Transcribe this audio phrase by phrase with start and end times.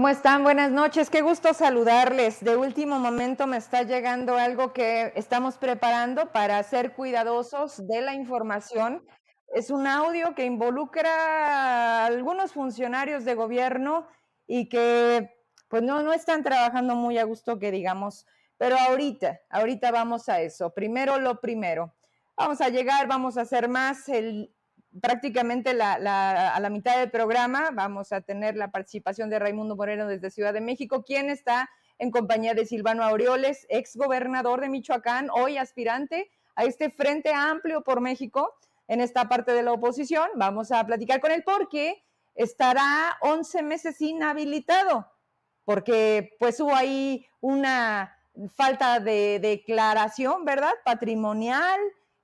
[0.00, 0.44] ¿Cómo están?
[0.44, 1.10] Buenas noches.
[1.10, 2.42] Qué gusto saludarles.
[2.42, 8.14] De último momento me está llegando algo que estamos preparando para ser cuidadosos de la
[8.14, 9.06] información.
[9.54, 14.08] Es un audio que involucra a algunos funcionarios de gobierno
[14.46, 15.34] y que
[15.68, 18.26] pues no, no están trabajando muy a gusto que digamos.
[18.56, 20.72] Pero ahorita, ahorita vamos a eso.
[20.72, 21.94] Primero lo primero.
[22.38, 24.08] Vamos a llegar, vamos a hacer más.
[24.08, 24.50] El
[25.00, 25.98] prácticamente a
[26.60, 30.60] la mitad del programa vamos a tener la participación de Raimundo Moreno desde Ciudad de
[30.60, 36.64] México, quien está en compañía de Silvano Aureoles, ex gobernador de Michoacán, hoy aspirante a
[36.64, 38.54] este Frente Amplio por México
[38.88, 40.28] en esta parte de la oposición.
[40.34, 42.02] Vamos a platicar con él porque
[42.34, 45.12] estará 11 meses inhabilitado,
[45.64, 48.16] porque pues hubo ahí una
[48.56, 50.72] falta de declaración, ¿verdad?
[50.84, 51.78] Patrimonial,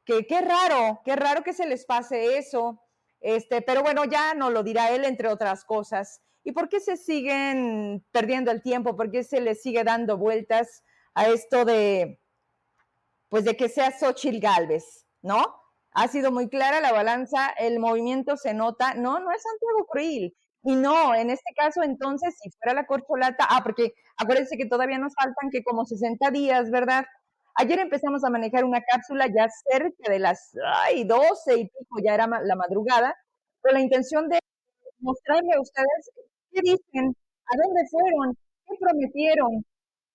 [0.07, 2.81] que qué raro, qué raro que se les pase eso.
[3.21, 6.23] Este, pero bueno, ya no lo dirá él, entre otras cosas.
[6.45, 8.97] ¿Y por qué se siguen perdiendo el tiempo?
[8.97, 10.84] ¿Por qué se les sigue dando vueltas
[11.15, 12.21] a esto de,
[13.29, 15.45] pues de que sea Xochitl Galvez, ¿no?
[15.93, 20.37] Ha sido muy clara la balanza, el movimiento se nota, no, no es Santiago Krill.
[20.62, 24.99] Y no, en este caso, entonces, si fuera la corcholata, ah, porque acuérdense que todavía
[24.99, 27.07] nos faltan que como 60 días, ¿verdad?
[27.59, 30.53] Ayer empezamos a manejar una cápsula ya cerca de las
[30.84, 33.17] ay, 12 y pico, ya era la madrugada,
[33.62, 34.39] con la intención de
[34.99, 36.11] mostrarle a ustedes
[36.53, 37.16] qué dicen,
[37.47, 39.65] a dónde fueron, qué prometieron.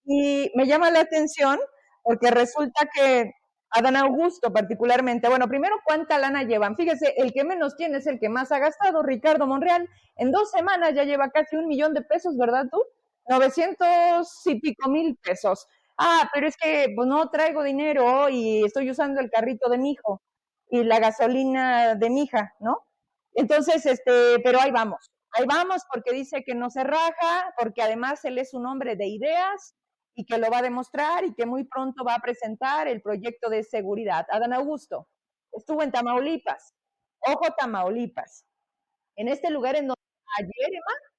[0.06, 1.60] Y me llama la atención
[2.04, 3.32] porque resulta que
[3.72, 6.76] Adán Augusto particularmente, bueno, primero, ¿cuánta lana llevan?
[6.76, 9.88] Fíjese, el que menos tiene es el que más ha gastado, Ricardo Monreal.
[10.16, 12.84] En dos semanas ya lleva casi un millón de pesos, ¿verdad tú?
[13.28, 18.90] 900 y pico mil pesos ah, pero es que pues, no traigo dinero y estoy
[18.92, 20.22] usando el carrito de mi hijo
[20.70, 22.86] y la gasolina de mi hija, ¿no?
[23.34, 28.24] Entonces, este, pero ahí vamos, ahí vamos porque dice que no se raja, porque además
[28.26, 29.76] él es un hombre de ideas
[30.16, 33.50] y que lo va a demostrar y que muy pronto va a presentar el proyecto
[33.50, 34.26] de seguridad.
[34.32, 35.08] Adán Augusto
[35.54, 36.74] estuvo en Tamaulipas,
[37.22, 38.46] ojo Tamaulipas,
[39.16, 40.02] en este lugar en donde
[40.40, 41.11] ayer, Emma,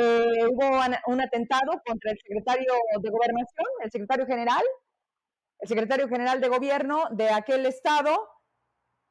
[0.00, 4.62] eh, hubo un atentado contra el secretario de Gobernación, el secretario general,
[5.58, 8.16] el secretario general de gobierno de aquel estado.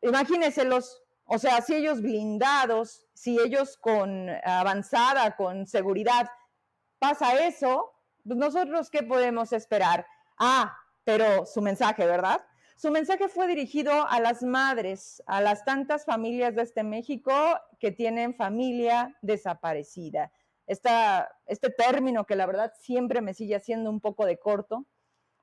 [0.02, 6.30] Imagínense los, o sea, si ellos blindados, si ellos con avanzada, con seguridad,
[7.00, 7.92] pasa eso,
[8.24, 10.08] pues nosotros qué podemos esperar.
[10.40, 10.74] Ah,
[11.04, 12.46] pero su mensaje, ¿verdad?
[12.78, 17.34] Su mensaje fue dirigido a las madres, a las tantas familias de este México
[17.78, 20.32] que tienen familia desaparecida
[20.68, 24.86] este término que la verdad siempre me sigue haciendo un poco de corto,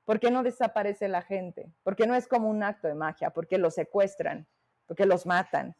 [0.05, 1.73] ¿por qué no desaparece la gente?
[1.83, 4.47] Porque no es como un acto de magia, porque los secuestran,
[4.85, 5.75] porque los matan.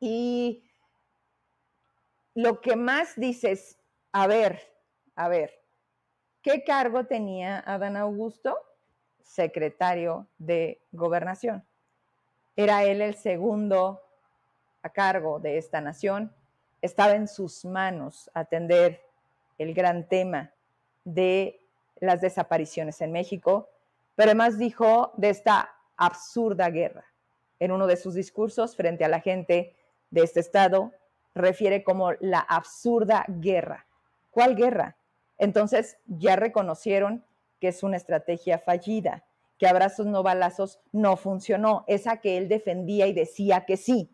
[0.00, 0.64] Y
[2.34, 3.78] lo que más dices,
[4.10, 4.60] a ver,
[5.14, 5.60] a ver,
[6.40, 8.58] ¿qué cargo tenía Adán Augusto?
[9.20, 11.66] Secretario de Gobernación.
[12.56, 14.02] Era él el segundo
[14.82, 16.34] a cargo de esta nación
[16.82, 19.00] estaba en sus manos atender
[19.58, 20.50] el gran tema
[21.04, 21.60] de
[22.00, 23.68] las desapariciones en México,
[24.16, 27.06] pero además dijo de esta absurda guerra.
[27.60, 29.76] En uno de sus discursos frente a la gente
[30.10, 30.92] de este estado,
[31.34, 33.86] refiere como la absurda guerra.
[34.32, 34.96] ¿Cuál guerra?
[35.38, 37.24] Entonces ya reconocieron
[37.60, 39.24] que es una estrategia fallida,
[39.58, 44.10] que abrazos no balazos no funcionó, esa que él defendía y decía que sí.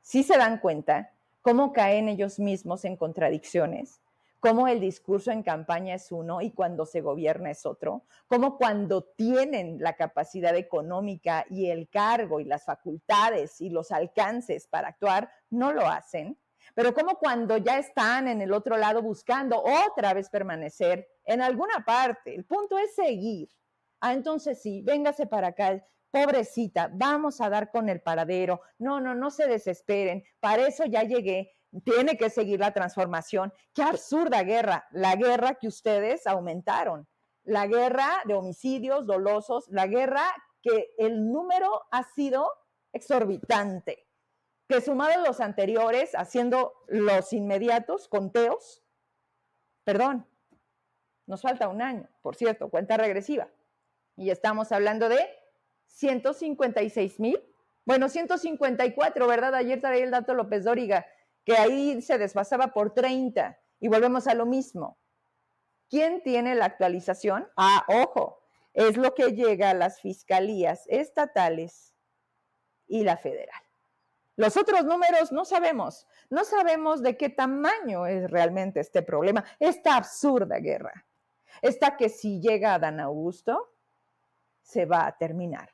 [0.00, 1.13] Sí se dan cuenta
[1.44, 4.00] cómo caen ellos mismos en contradicciones,
[4.40, 9.02] cómo el discurso en campaña es uno y cuando se gobierna es otro, cómo cuando
[9.02, 15.30] tienen la capacidad económica y el cargo y las facultades y los alcances para actuar,
[15.50, 16.38] no lo hacen,
[16.74, 21.84] pero como cuando ya están en el otro lado buscando otra vez permanecer en alguna
[21.84, 23.50] parte, el punto es seguir.
[24.00, 28.60] Ah, entonces sí, véngase para acá, pobrecita, vamos a dar con el paradero.
[28.78, 30.22] No, no, no se desesperen.
[30.38, 31.56] Para eso ya llegué.
[31.84, 33.52] Tiene que seguir la transformación.
[33.74, 34.86] Qué absurda guerra.
[34.92, 37.08] La guerra que ustedes aumentaron.
[37.42, 39.66] La guerra de homicidios dolosos.
[39.70, 40.22] La guerra
[40.62, 42.48] que el número ha sido
[42.92, 44.06] exorbitante.
[44.68, 48.84] Que sumado a los anteriores, haciendo los inmediatos conteos,
[49.82, 50.28] perdón,
[51.26, 53.48] nos falta un año, por cierto, cuenta regresiva.
[54.16, 55.43] Y estamos hablando de
[55.94, 57.40] 156 mil.
[57.84, 59.54] Bueno, 154, ¿verdad?
[59.54, 61.06] Ayer traía el dato López Dóriga,
[61.44, 64.98] que ahí se desfasaba por 30 y volvemos a lo mismo.
[65.90, 67.46] ¿Quién tiene la actualización?
[67.56, 68.40] Ah, ojo,
[68.72, 71.94] es lo que llega a las fiscalías estatales
[72.86, 73.62] y la federal.
[74.36, 79.96] Los otros números no sabemos, no sabemos de qué tamaño es realmente este problema, esta
[79.96, 81.06] absurda guerra,
[81.62, 83.74] esta que si llega a Dan Augusto,
[84.62, 85.73] se va a terminar.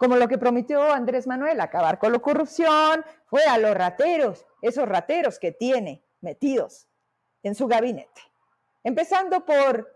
[0.00, 4.88] Como lo que prometió Andrés Manuel, acabar con la corrupción, fue a los rateros, esos
[4.88, 6.88] rateros que tiene metidos
[7.42, 8.22] en su gabinete.
[8.82, 9.94] Empezando por,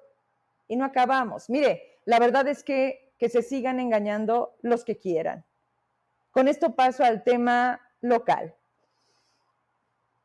[0.69, 5.47] y no acabamos, mire, la verdad es que, que se sigan engañando los que quieran.
[6.33, 8.55] Con esto paso al tema local.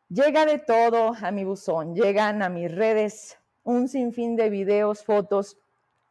[0.10, 5.58] Llega de todo a mi buzón, llegan a mis redes un sinfín de videos, fotos.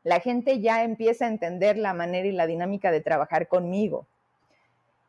[0.08, 4.06] La gente ya empieza a entender la manera y la dinámica de trabajar conmigo.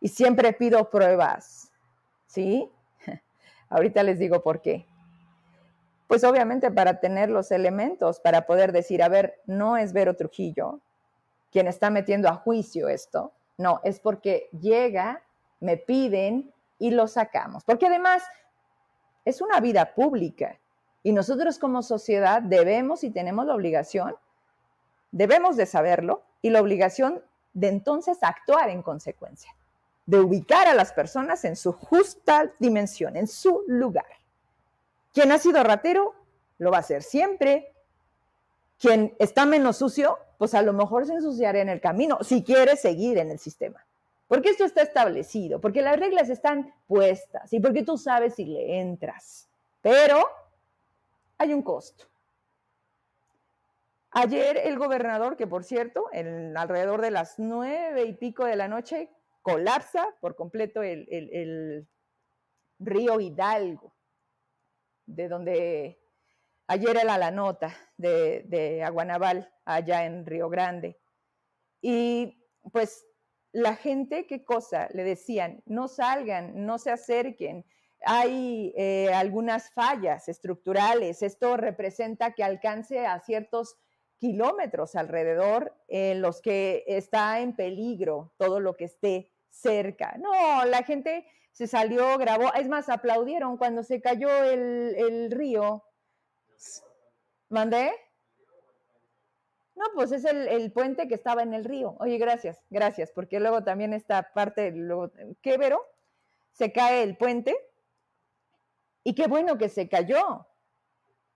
[0.01, 1.72] Y siempre pido pruebas,
[2.28, 2.69] ¿sí?
[3.69, 4.86] Ahorita les digo por qué.
[6.07, 10.81] Pues obviamente para tener los elementos, para poder decir, a ver, no es Vero Trujillo
[11.50, 15.24] quien está metiendo a juicio esto, no, es porque llega,
[15.62, 17.63] me piden y lo sacamos.
[17.63, 18.22] Porque además
[19.24, 20.60] es una vida pública
[21.04, 24.13] y nosotros como sociedad debemos y tenemos la obligación,
[25.12, 27.22] debemos de saberlo y la obligación
[27.54, 29.54] de entonces actuar en consecuencia,
[30.06, 34.08] de ubicar a las personas en su justa dimensión, en su lugar.
[35.14, 36.14] Quien ha sido ratero
[36.58, 37.74] lo va a hacer siempre.
[38.78, 42.78] Quien está menos sucio pues a lo mejor se ensuciará en el camino, si quiere
[42.78, 43.86] seguir en el sistema.
[44.30, 48.80] Porque esto está establecido, porque las reglas están puestas y porque tú sabes si le
[48.80, 49.50] entras.
[49.82, 50.26] Pero
[51.38, 52.06] hay un costo.
[54.12, 59.10] Ayer el gobernador, que por cierto, alrededor de las nueve y pico de la noche,
[59.42, 61.88] colapsa por completo el, el
[62.80, 63.96] río Hidalgo,
[65.06, 66.00] de donde
[66.72, 71.00] Ayer era la nota de, de Aguanaval, allá en Río Grande.
[71.82, 73.08] Y pues
[73.52, 74.88] la gente, ¿qué cosa?
[74.94, 77.66] Le decían, no salgan, no se acerquen.
[78.06, 81.24] Hay eh, algunas fallas estructurales.
[81.24, 83.76] Esto representa que alcance a ciertos
[84.19, 90.18] kilómetros alrededor en los que está en peligro todo lo que esté cerca.
[90.19, 95.83] No, la gente se salió, grabó, es más, aplaudieron cuando se cayó el, el río
[97.50, 97.92] ¿Mandé?
[99.75, 101.95] No, pues es el, puente que estaba en el río.
[102.00, 105.12] Oye, gracias, gracias, porque luego también esta parte, luego,
[105.42, 105.83] Quévero,
[106.51, 107.56] se cae el puente
[109.04, 110.48] y qué bueno que se cayó.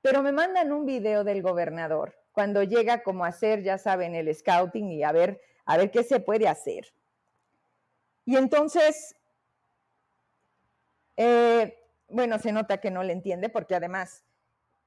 [0.02, 4.34] Pero me mandan un video del gobernador cuando llega como a hacer, ya saben, el
[4.34, 6.94] scouting y a ver, a ver qué se puede hacer.
[8.26, 9.16] Y entonces,
[11.16, 11.78] eh,
[12.10, 14.24] bueno, se nota que no le entiende porque además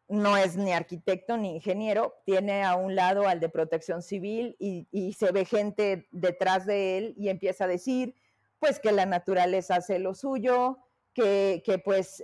[0.09, 5.13] no es ni arquitecto ni ingeniero, tiene a un lado al de protección civil y,
[5.15, 8.15] se ve gente detrás de él y empieza a decir,
[8.59, 10.79] pues que la naturaleza hace lo suyo,
[11.13, 12.23] que, pues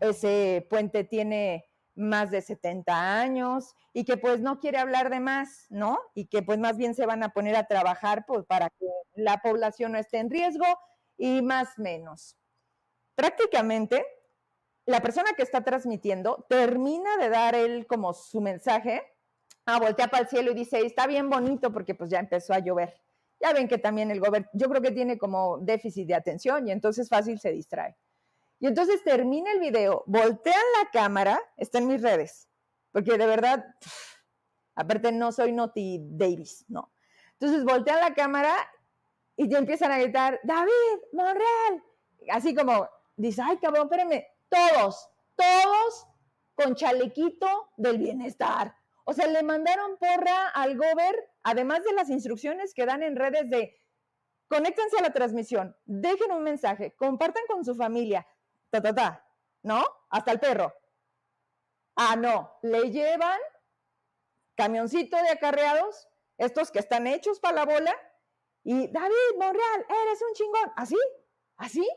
[0.00, 5.66] ese puente tiene más de 70 años y que pues no quiere hablar de más,
[5.70, 5.98] ¿no?
[6.14, 9.38] Y que pues más bien se van a poner a trabajar pues, para que la
[9.38, 10.66] población no esté en riesgo
[11.18, 12.36] y más menos.
[13.14, 14.04] Prácticamente
[14.86, 19.02] la persona que está transmitiendo termina de dar él como su mensaje,
[19.66, 22.58] ah, voltea para el cielo y dice, está bien bonito porque pues ya empezó a
[22.58, 23.00] llover.
[23.40, 26.72] Ya ven que también el gobierno, yo creo que tiene como déficit de atención y
[26.72, 27.96] entonces fácil se distrae.
[28.62, 32.48] Y entonces termina el video, voltean la cámara, está en mis redes,
[32.92, 33.66] porque de verdad,
[34.76, 36.92] aparte no soy Noti Davis, no.
[37.32, 38.54] Entonces voltean la cámara
[39.34, 40.70] y ya empiezan a gritar, David,
[41.12, 41.82] Monreal,
[42.30, 46.06] así como, dice, ay cabrón, espérame, todos, todos
[46.54, 48.76] con chalequito del bienestar.
[49.04, 53.50] O sea, le mandaron porra al gober, además de las instrucciones que dan en redes
[53.50, 53.76] de
[54.46, 58.24] conéctense a la transmisión, dejen un mensaje, compartan con su familia,
[58.72, 59.28] ta, ta, ta,
[59.62, 59.84] ¿no?
[60.10, 60.74] Hasta el perro.
[61.94, 63.38] Ah, no, le llevan
[64.56, 67.94] camioncito de acarreados, estos que están hechos para la bola,
[68.64, 70.72] y David Monreal, eres un chingón.
[70.76, 70.96] ¿Así?
[71.56, 71.88] ¿Así?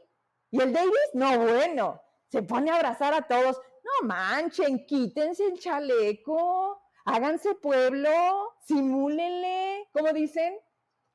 [0.52, 1.10] ¿Y el Davis?
[1.14, 2.06] No, bueno
[2.36, 3.62] se pone a abrazar a todos.
[3.84, 10.60] No manchen, quítense el chaleco, háganse pueblo, simúlenle, como dicen,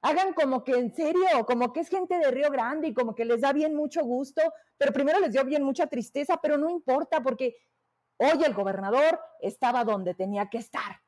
[0.02, 3.24] hagan como que en serio, como que es gente de Río Grande y como que
[3.24, 4.42] les da bien mucho gusto,
[4.76, 7.56] pero primero les dio bien mucha tristeza, pero no importa porque
[8.16, 11.00] hoy el gobernador estaba donde tenía que estar.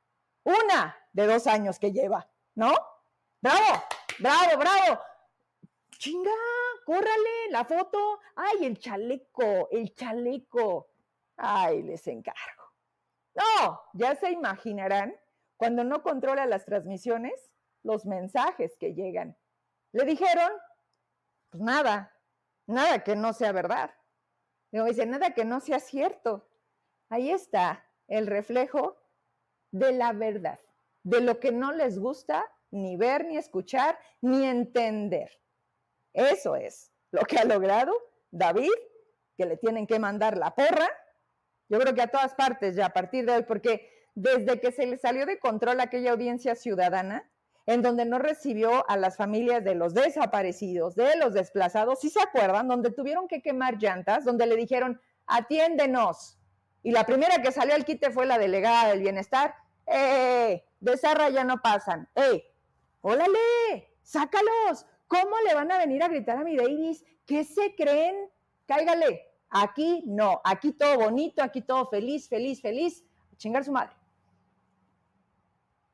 [0.45, 2.75] Una de dos años que lleva, ¿no?
[3.41, 3.83] Bravo,
[4.19, 5.01] bravo, bravo
[6.03, 6.33] chinga,
[6.85, 8.19] córrale la foto.
[8.35, 10.89] Ay, el chaleco, el chaleco.
[11.37, 12.75] Ay, les encargo.
[13.35, 15.15] No, ya se imaginarán
[15.57, 17.51] cuando no controla las transmisiones,
[17.83, 19.37] los mensajes que llegan.
[19.93, 20.51] Le dijeron,
[21.51, 22.17] pues nada,
[22.67, 23.91] nada que no sea verdad.
[24.71, 26.49] No dice nada que no sea cierto.
[27.11, 28.97] Ahí está el reflejo
[29.71, 30.59] de la verdad,
[31.03, 35.31] de lo que no les gusta ni ver, ni escuchar, ni entender.
[36.15, 37.93] Eso es lo que ha logrado
[38.31, 38.73] David,
[39.37, 40.89] que le tienen que mandar la porra.
[41.69, 44.87] Yo creo que a todas partes ya a partir de hoy, porque desde que se
[44.87, 47.31] le salió de control aquella audiencia ciudadana,
[47.66, 52.21] en donde no recibió a las familias de los desaparecidos, de los desplazados, ¿sí se
[52.21, 52.69] acuerdan?
[52.69, 56.38] Donde tuvieron que quemar llantas, donde le dijeron, atiéndenos.
[56.83, 59.54] Y la primera que salió al quite fue la delegada del bienestar.
[59.87, 60.64] ¡Eh!
[60.81, 62.09] De esa ya no pasan.
[62.16, 62.45] ¡Eh!
[63.00, 63.95] ¡Órale!
[64.02, 64.87] ¡Sácalos!
[65.07, 67.04] ¿Cómo le van a venir a gritar a mi Davis?
[67.26, 68.16] ¿Qué se creen?
[68.66, 69.28] Cáigale.
[69.50, 73.04] Aquí no, aquí todo bonito, aquí todo feliz, feliz, feliz.
[73.37, 73.95] Chingar su madre.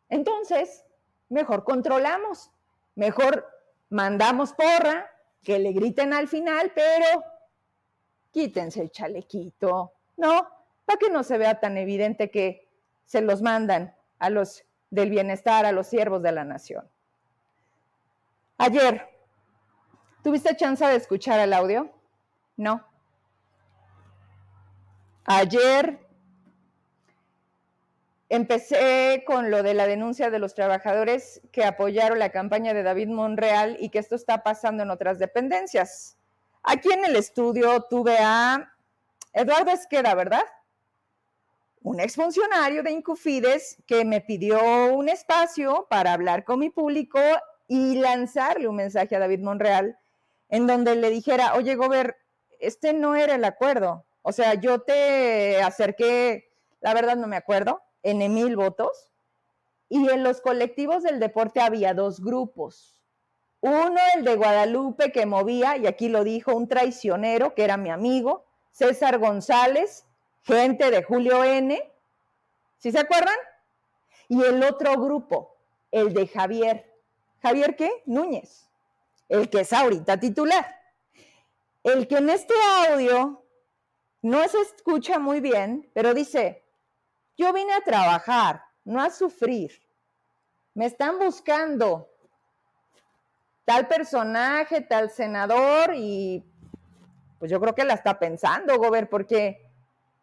[0.09, 0.85] Entonces,
[1.29, 2.51] mejor controlamos,
[2.95, 3.47] mejor
[3.91, 5.11] mandamos porra,
[5.43, 7.25] que le griten al final, pero
[8.31, 10.49] quítense el chalequito, ¿no?
[10.85, 12.69] Para que no se vea tan evidente que
[13.05, 16.89] se los mandan a los del bienestar, a los siervos de la nación.
[18.59, 19.09] Ayer,
[20.23, 21.91] ¿tuviste chance de escuchar el audio?
[22.57, 22.85] No.
[25.25, 26.08] Ayer
[28.31, 33.09] Empecé con lo de la denuncia de los trabajadores que apoyaron la campaña de David
[33.09, 36.19] Monreal y que esto está pasando en otras dependencias.
[36.63, 38.71] Aquí en el estudio tuve a
[39.33, 40.45] Eduardo Esqueda, ¿verdad?
[41.81, 47.19] Un exfuncionario de Incufides que me pidió un espacio para hablar con mi público
[47.67, 49.99] y lanzarle un mensaje a David Monreal
[50.51, 52.17] en donde le dijera, oye, Gober,
[52.61, 54.05] este no era el acuerdo.
[54.21, 59.11] O sea, yo te acerqué, la verdad no me acuerdo, en mil votos.
[59.89, 63.03] Y en los colectivos del deporte había dos grupos.
[63.61, 67.91] Uno, el de Guadalupe, que movía, y aquí lo dijo, un traicionero, que era mi
[67.91, 70.05] amigo, César González,
[70.43, 71.81] gente de Julio N.
[72.79, 73.35] ¿Sí se acuerdan?
[74.29, 75.57] Y el otro grupo,
[75.91, 76.95] el de Javier.
[77.43, 77.91] ¿Javier qué?
[78.07, 78.69] Núñez,
[79.29, 80.77] el que es ahorita titular.
[81.83, 82.55] El que en este
[82.89, 83.43] audio
[84.23, 86.63] no se escucha muy bien, pero dice,
[87.39, 89.71] yo vine a trabajar, no a sufrir.
[90.75, 92.09] Me están buscando
[93.65, 96.45] tal personaje, tal senador y
[97.39, 99.65] pues yo creo que la está pensando, Gober, porque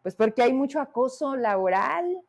[0.02, 2.20] pues porque hay mucho acoso laboral,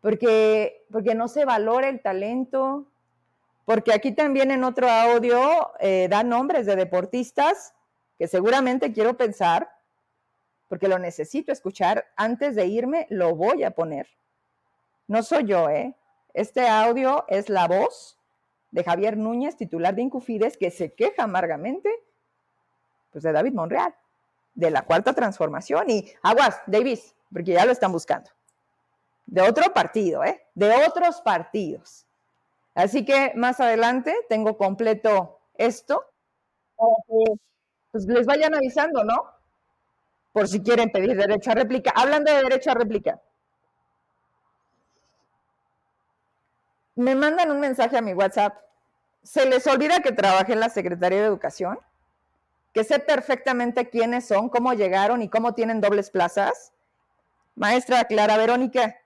[0.00, 2.86] porque porque no se valora el talento,
[3.64, 7.74] porque aquí también en otro audio eh, da nombres de deportistas
[8.18, 9.70] que seguramente quiero pensar,
[10.68, 14.08] porque lo necesito escuchar antes de irme, lo voy a poner.
[15.06, 15.94] No soy yo, ¿eh?
[16.32, 18.18] Este audio es la voz
[18.70, 21.90] de Javier Núñez, titular de Incufides, que se queja amargamente
[23.12, 23.94] pues, de David Monreal,
[24.54, 25.90] de la cuarta transformación.
[25.90, 28.30] Y aguas, Davis, porque ya lo están buscando.
[29.26, 30.44] De otro partido, ¿eh?
[30.54, 32.06] De otros partidos.
[32.74, 36.04] Así que más adelante tengo completo esto
[37.92, 39.14] pues les vayan avisando, ¿no?
[40.32, 41.92] Por si quieren pedir derecho a réplica.
[41.94, 43.22] Hablando de derecho a réplica,
[46.96, 48.56] me mandan un mensaje a mi WhatsApp.
[49.22, 51.78] ¿Se les olvida que trabajé en la Secretaría de Educación?
[52.72, 56.72] Que sé perfectamente quiénes son, cómo llegaron y cómo tienen dobles plazas.
[57.54, 58.96] Maestra Clara Verónica,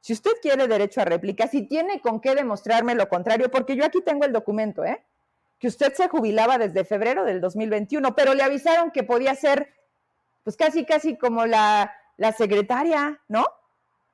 [0.00, 3.84] si usted quiere derecho a réplica, si tiene con qué demostrarme lo contrario, porque yo
[3.84, 5.02] aquí tengo el documento, ¿eh?
[5.58, 9.72] Que usted se jubilaba desde febrero del 2021, pero le avisaron que podía ser,
[10.42, 13.46] pues casi, casi como la, la secretaria, ¿no?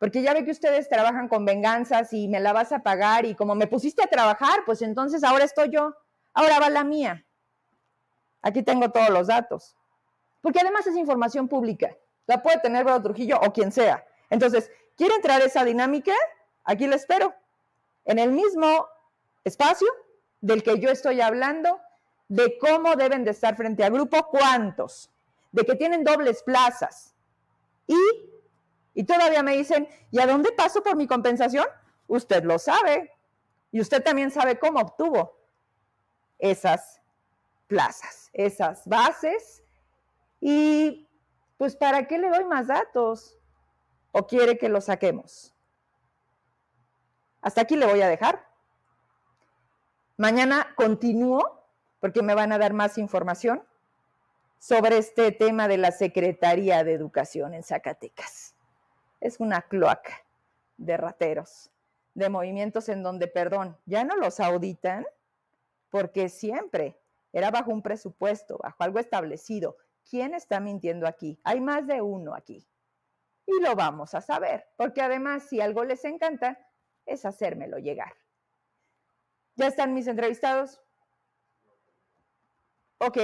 [0.01, 3.35] Porque ya ve que ustedes trabajan con venganzas y me la vas a pagar y
[3.35, 5.95] como me pusiste a trabajar, pues entonces ahora estoy yo,
[6.33, 7.27] ahora va la mía.
[8.41, 9.77] Aquí tengo todos los datos.
[10.41, 11.95] Porque además es información pública.
[12.27, 14.03] La puede tener Bruno Trujillo o quien sea.
[14.31, 16.15] Entonces, ¿quiere entrar esa dinámica?
[16.65, 17.35] Aquí la espero.
[18.07, 18.89] En el mismo
[19.45, 19.89] espacio
[20.41, 21.79] del que yo estoy hablando,
[22.27, 25.11] de cómo deben de estar frente a grupo, cuántos,
[25.53, 27.15] de que tienen dobles plazas
[27.87, 27.99] y
[29.01, 31.65] y todavía me dicen, ¿y a dónde paso por mi compensación?
[32.07, 33.11] Usted lo sabe.
[33.73, 35.39] Y usted también sabe cómo obtuvo
[36.39, 37.01] esas
[37.67, 39.65] plazas, esas bases.
[40.39, 41.09] Y
[41.57, 43.39] pues, ¿para qué le doy más datos?
[44.13, 45.55] ¿O quiere que lo saquemos?
[47.41, 48.47] Hasta aquí le voy a dejar.
[50.19, 51.65] Mañana continúo
[52.01, 53.65] porque me van a dar más información
[54.59, 58.57] sobre este tema de la Secretaría de Educación en Zacatecas
[59.21, 60.25] es una cloaca
[60.77, 61.71] de rateros,
[62.15, 65.07] de movimientos en donde, perdón, ya no los auditan
[65.91, 66.99] porque siempre
[67.33, 69.77] era bajo un presupuesto, bajo algo establecido.
[70.09, 71.39] ¿Quién está mintiendo aquí?
[71.45, 72.67] Hay más de uno aquí.
[73.47, 76.59] Y lo vamos a saber, porque además si algo les encanta,
[77.07, 78.15] es hacérmelo llegar.
[79.57, 80.81] ¿Ya están mis entrevistados?
[82.99, 83.19] Ok,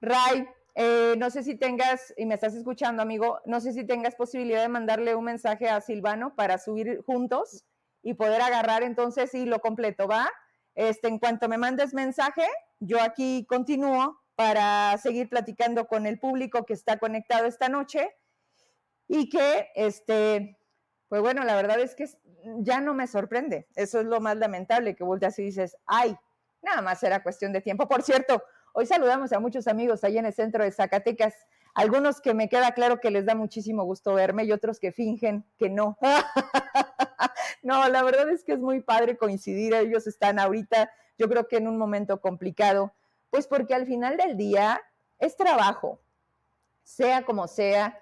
[0.00, 4.14] Ray, eh, no sé si tengas, y me estás escuchando, amigo, no sé si tengas
[4.14, 7.64] posibilidad de mandarle un mensaje a Silvano para subir juntos
[8.02, 10.30] y poder agarrar entonces y lo completo, ¿va?
[10.74, 12.46] Este, en cuanto me mandes mensaje,
[12.78, 18.14] yo aquí continúo para seguir platicando con el público que está conectado esta noche
[19.08, 20.58] y que, este,
[21.08, 22.06] pues bueno, la verdad es que
[22.58, 23.66] ya no me sorprende.
[23.76, 26.14] Eso es lo más lamentable, que volteas y dices, ay,
[26.60, 27.88] nada más era cuestión de tiempo.
[27.88, 28.42] Por cierto,
[28.78, 32.72] Hoy saludamos a muchos amigos allá en el centro de Zacatecas, algunos que me queda
[32.72, 35.96] claro que les da muchísimo gusto verme y otros que fingen que no.
[37.62, 41.56] no, la verdad es que es muy padre coincidir, ellos están ahorita, yo creo que
[41.56, 42.92] en un momento complicado,
[43.30, 44.82] pues porque al final del día
[45.18, 45.98] es trabajo,
[46.82, 47.98] sea como sea,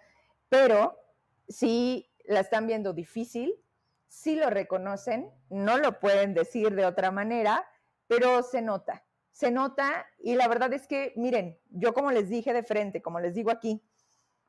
[0.48, 0.98] pero
[1.46, 3.54] si la están viendo difícil,
[4.08, 7.64] si lo reconocen, no lo pueden decir de otra manera,
[8.08, 9.04] pero se nota,
[9.34, 13.18] se nota y la verdad es que, miren, yo como les dije de frente, como
[13.18, 13.82] les digo aquí,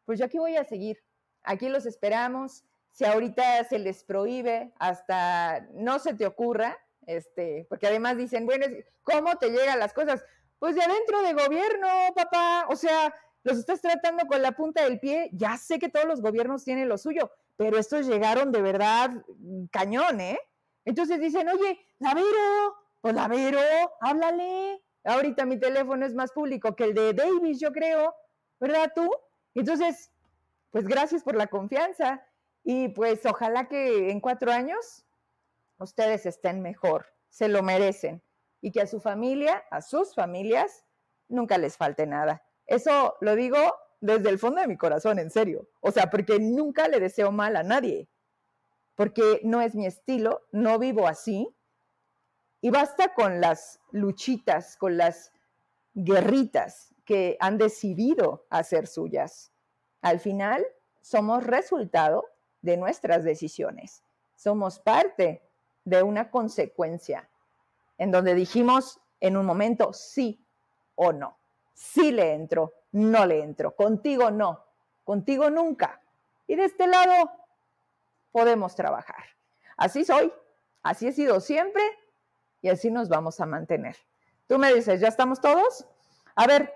[0.05, 1.03] pues yo aquí voy a seguir,
[1.41, 6.77] aquí los esperamos, si ahorita se les prohíbe hasta no se te ocurra,
[7.07, 8.67] este, porque además dicen, bueno,
[9.01, 10.23] ¿cómo te llegan las cosas?
[10.59, 14.99] Pues de adentro de gobierno, papá, o sea, los estás tratando con la punta del
[14.99, 19.09] pie, ya sé que todos los gobiernos tienen lo suyo, pero estos llegaron de verdad
[19.71, 20.37] cañón, ¿eh?
[20.85, 23.59] Entonces dicen, oye, Lavero, pues Lavero,
[24.01, 24.81] háblale.
[25.03, 28.15] Ahorita mi teléfono es más público que el de Davis, yo creo,
[28.59, 29.07] ¿verdad tú?
[29.53, 30.11] Entonces,
[30.71, 32.25] pues gracias por la confianza
[32.63, 35.05] y pues ojalá que en cuatro años
[35.77, 38.23] ustedes estén mejor, se lo merecen
[38.59, 40.83] y que a su familia, a sus familias,
[41.27, 42.43] nunca les falte nada.
[42.65, 43.59] Eso lo digo
[44.01, 45.69] desde el fondo de mi corazón, en serio.
[45.79, 48.09] O sea, porque nunca le deseo mal a nadie,
[48.95, 51.54] porque no es mi estilo, no vivo así
[52.65, 55.31] y basta con las luchitas, con las
[55.93, 59.51] guerritas que han decidido hacer suyas.
[60.01, 60.65] Al final,
[60.99, 62.25] somos resultado
[62.63, 64.01] de nuestras decisiones.
[64.35, 65.43] Somos parte
[65.83, 67.29] de una consecuencia
[67.99, 70.43] en donde dijimos en un momento sí
[70.95, 71.37] o no.
[71.75, 73.75] Sí le entro, no le entro.
[73.75, 74.65] Contigo no,
[75.03, 76.01] contigo nunca.
[76.47, 77.29] Y de este lado
[78.31, 79.23] podemos trabajar.
[79.77, 80.33] Así soy,
[80.81, 81.83] así he sido siempre
[82.65, 83.95] y así nos vamos a mantener.
[84.47, 85.85] Tú me dices, ¿ya estamos todos?
[86.33, 86.73] A ver,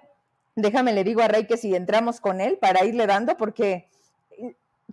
[0.55, 3.89] déjame le digo a Rey que si entramos con él para irle dando, porque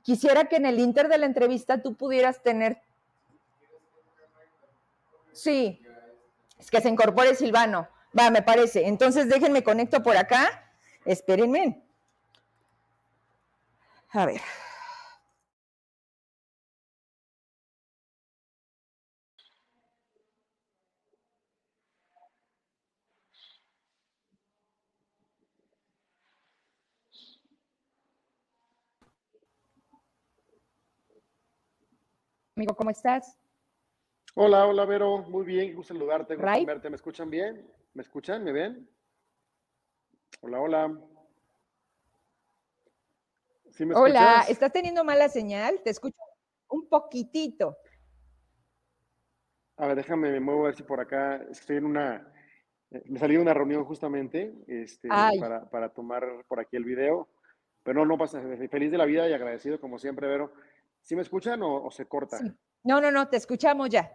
[0.03, 2.81] quisiera que en el inter de la entrevista tú pudieras tener...
[5.33, 5.83] Sí,
[6.59, 7.89] es que se incorpore Silvano.
[8.19, 8.87] Va, me parece.
[8.87, 10.73] Entonces déjenme conecto por acá.
[11.05, 11.83] Espérenme.
[14.13, 14.41] A ver.
[32.57, 33.39] Amigo, ¿cómo estás?
[34.35, 35.19] Hola, hola, Vero.
[35.29, 36.89] Muy bien, gusto saludarte, gusto verte.
[36.89, 37.71] ¿Me escuchan bien?
[37.93, 38.43] ¿Me escuchan?
[38.43, 38.89] ¿Me ven?
[40.41, 41.01] Hola, hola.
[43.73, 45.83] ¿Sí me hola, ¿estás teniendo mala señal?
[45.85, 46.17] Te escucho
[46.71, 47.77] un poquitito.
[49.77, 52.33] A ver, déjame, me muevo a ver si por acá estoy en una.
[52.91, 57.29] Eh, me salí de una reunión justamente este, para, para, tomar por aquí el video.
[57.83, 58.41] Pero no, no pasa.
[58.71, 60.55] Feliz de la vida y agradecido como siempre, Vero.
[61.07, 62.37] ¿Sí me escuchan o, se corta?
[62.83, 64.11] No, no, no, te escuchamos ya.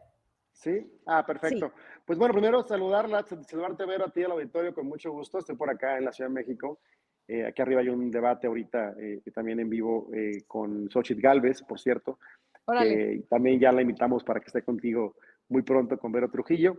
[0.51, 0.91] ¿Sí?
[1.05, 1.71] Ah, perfecto.
[2.05, 5.39] Pues bueno, primero saludarla, saludarte, ver a ti al auditorio con mucho gusto.
[5.39, 6.81] Estoy por acá en la Ciudad de México.
[7.29, 11.61] Eh, aquí arriba hay un debate ahorita eh, también en vivo eh, con Xochitl Galvez,
[11.61, 12.19] por cierto.
[13.29, 15.15] también ya la invitamos para que esté contigo
[15.47, 16.77] muy pronto con Vero Trujillo.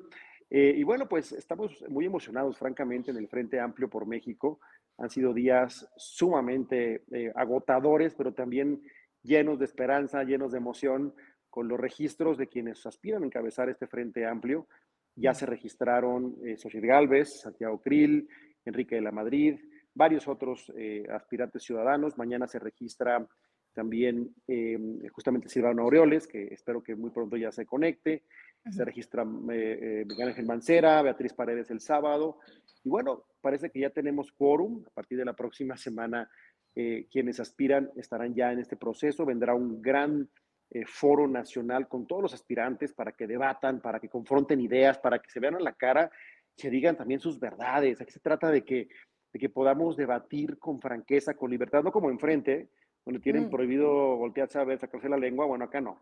[0.51, 4.61] y bueno, pues estamos muy emocionados, francamente, en el Frente Amplio por México.
[4.98, 7.03] Han sido días sumamente
[7.35, 8.83] agotadores, pero también
[9.23, 11.15] llenos de esperanza, llenos de emoción,
[11.51, 14.67] con los registros de quienes aspiran a encabezar este frente amplio.
[15.15, 18.29] Ya se registraron eh, Galvez, Santiago Krill,
[18.65, 19.59] Enrique de la Madrid,
[19.95, 22.17] varios otros eh, aspirantes ciudadanos.
[22.17, 23.27] Mañana se registra
[23.73, 24.79] también eh,
[25.13, 28.25] justamente Silvano Aureoles, que espero que muy pronto ya se conecte.
[28.71, 32.39] Se registra eh, Miguel Ángel Mancera, Beatriz Paredes el sábado.
[32.85, 34.85] Y bueno, parece que ya tenemos quórum.
[34.87, 36.31] A partir de la próxima semana
[36.75, 39.27] eh, quienes aspiran estarán ya en este proceso.
[39.27, 40.29] Vendrá un gran
[40.71, 45.19] eh, foro nacional con todos los aspirantes para que debatan, para que confronten ideas, para
[45.19, 46.11] que se vean a la cara
[46.57, 48.01] se digan también sus verdades.
[48.01, 48.89] Aquí se trata de que,
[49.33, 52.71] de que podamos debatir con franqueza, con libertad, no como enfrente,
[53.05, 53.51] donde tienen mm.
[53.51, 55.47] prohibido voltearse a ver, sacarse la lengua.
[55.47, 55.99] Bueno, acá no.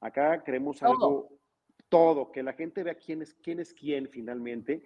[0.00, 1.28] Acá queremos algo,
[1.88, 4.82] todo, que la gente vea quién es quién, es quién finalmente,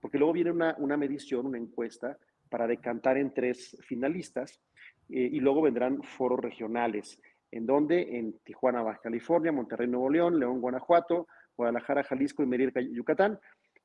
[0.00, 4.60] porque luego viene una, una medición, una encuesta para decantar en tres finalistas
[5.08, 7.20] eh, y luego vendrán foros regionales.
[7.50, 12.80] ¿En donde En Tijuana, Baja California, Monterrey, Nuevo León, León, Guanajuato, Guadalajara, Jalisco y Mérida,
[12.80, 13.38] Yucatán,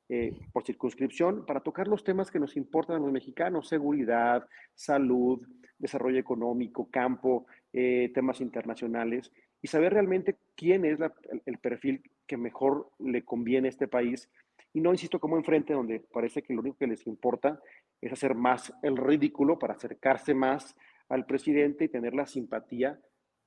[0.08, 5.40] eh, por circunscripción, para tocar los temas que nos importan a los mexicanos, seguridad, salud,
[5.78, 10.98] desarrollo económico, campo, eh, temas internacionales, y saber realmente quién es
[11.46, 14.28] el, perfil que mejor le conviene a este país.
[14.74, 17.58] Y no insisto como enfrente, donde parece que lo único que les importa
[18.06, 20.76] es hacer más el ridículo para acercarse más
[21.08, 23.00] al presidente y tener la simpatía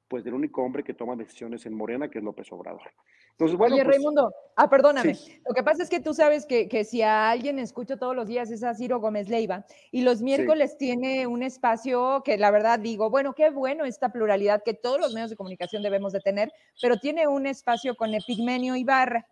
[0.08, 2.93] pues del único hombre que toma decisiones en Morena, que es López Obrador.
[3.32, 5.15] Entonces, bueno, Oye, pues, Raimundo, ah, perdóname.
[5.48, 8.26] Lo que pasa es que tú sabes que, que, si a alguien escucho todos los
[8.26, 12.80] días es a Ciro Gómez Leiva y los miércoles tiene un espacio que la verdad
[12.80, 16.52] digo, bueno, qué bueno esta pluralidad que todos los medios de comunicación debemos de tener,
[16.82, 19.28] pero tiene un espacio con Epigmenio Ibarra.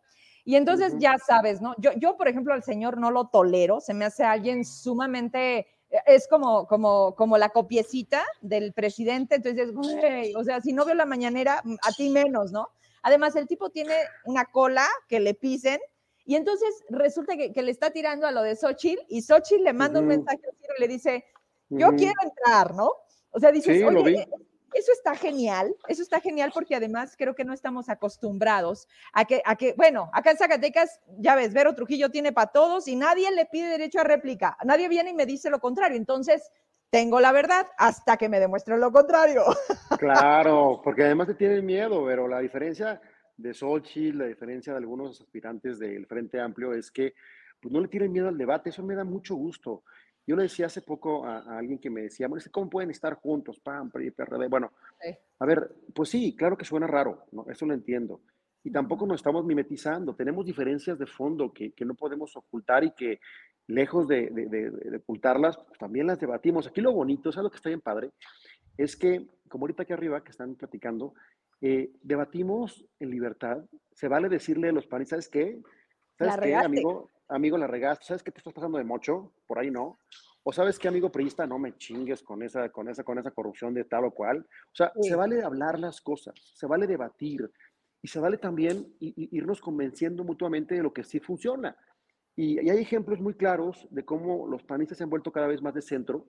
[0.46, 1.74] Y entonces ya sabes, ¿no?
[1.80, 5.68] Yo, yo, por ejemplo, al señor no lo tolero, se me hace alguien sumamente
[6.06, 9.72] es como, como, como la copiecita del presidente, entonces,
[10.36, 12.70] o sea, si no veo la mañanera, a ti menos, ¿no?
[13.02, 15.80] Además, el tipo tiene una cola que le pisen
[16.26, 20.00] y entonces resulta que, le está tirando a lo de Xochitl y Xochitl le manda
[20.00, 20.40] un mensaje
[20.78, 21.24] y le dice,
[21.70, 22.92] yo quiero entrar, ¿no?
[23.32, 24.28] O sea, dices, oye,
[24.76, 29.42] eso está genial, eso está genial porque además creo que no estamos acostumbrados a que,
[29.46, 33.32] a que, bueno, acá en Zacatecas, ya ves, Vero Trujillo tiene para todos y nadie
[33.32, 36.52] le pide derecho a réplica, nadie viene y me dice lo contrario, entonces
[36.90, 39.44] tengo la verdad hasta que me demuestren lo contrario.
[39.98, 43.00] Claro, porque además te tienen miedo, pero la diferencia
[43.38, 47.14] de Sochi, la diferencia de algunos aspirantes del Frente Amplio es que
[47.62, 49.84] pues, no le tienen miedo al debate, eso me da mucho gusto.
[50.28, 53.60] Yo le decía hace poco a, alguien que me decía, bueno, ¿cómo pueden estar juntos,
[53.60, 54.48] PAN, PRI, PRD?
[54.48, 54.72] Bueno,
[55.40, 57.46] a ver, pues sí, claro que suena raro, ¿no?
[57.50, 58.22] eso lo entiendo.
[58.64, 62.92] Y tampoco nos estamos mimetizando, tenemos diferencias de fondo que, que no podemos ocultar y
[62.92, 63.20] que
[63.68, 66.68] lejos de, de, ocultarlas, pues también las debatimos.
[66.68, 68.12] Aquí lo bonito, ¿sabes lo que está bien padre?
[68.78, 71.14] Es que, como ahorita aquí arriba que están platicando,
[71.62, 73.64] eh, debatimos en libertad.
[73.94, 75.62] Se vale decirle a los panistas, ¿sabes qué?
[76.18, 77.10] ¿Sabes qué, amigo?
[77.28, 79.34] Amigo, la regaste, ¿sabes qué te estás pasando de mocho?
[79.48, 80.00] Por ahí no.
[80.44, 83.74] O sabes qué, amigo priista, no me chingues con esa, con esa, con esa corrupción
[83.74, 84.46] de tal o cual.
[84.72, 87.52] O sea, se vale hablar las cosas, se vale debatir
[88.02, 91.76] y se vale también irnos convenciendo mutuamente de lo que sí funciona.
[92.36, 95.74] Y, hay ejemplos muy claros de cómo los panistas se han vuelto cada vez más
[95.74, 96.28] de centro,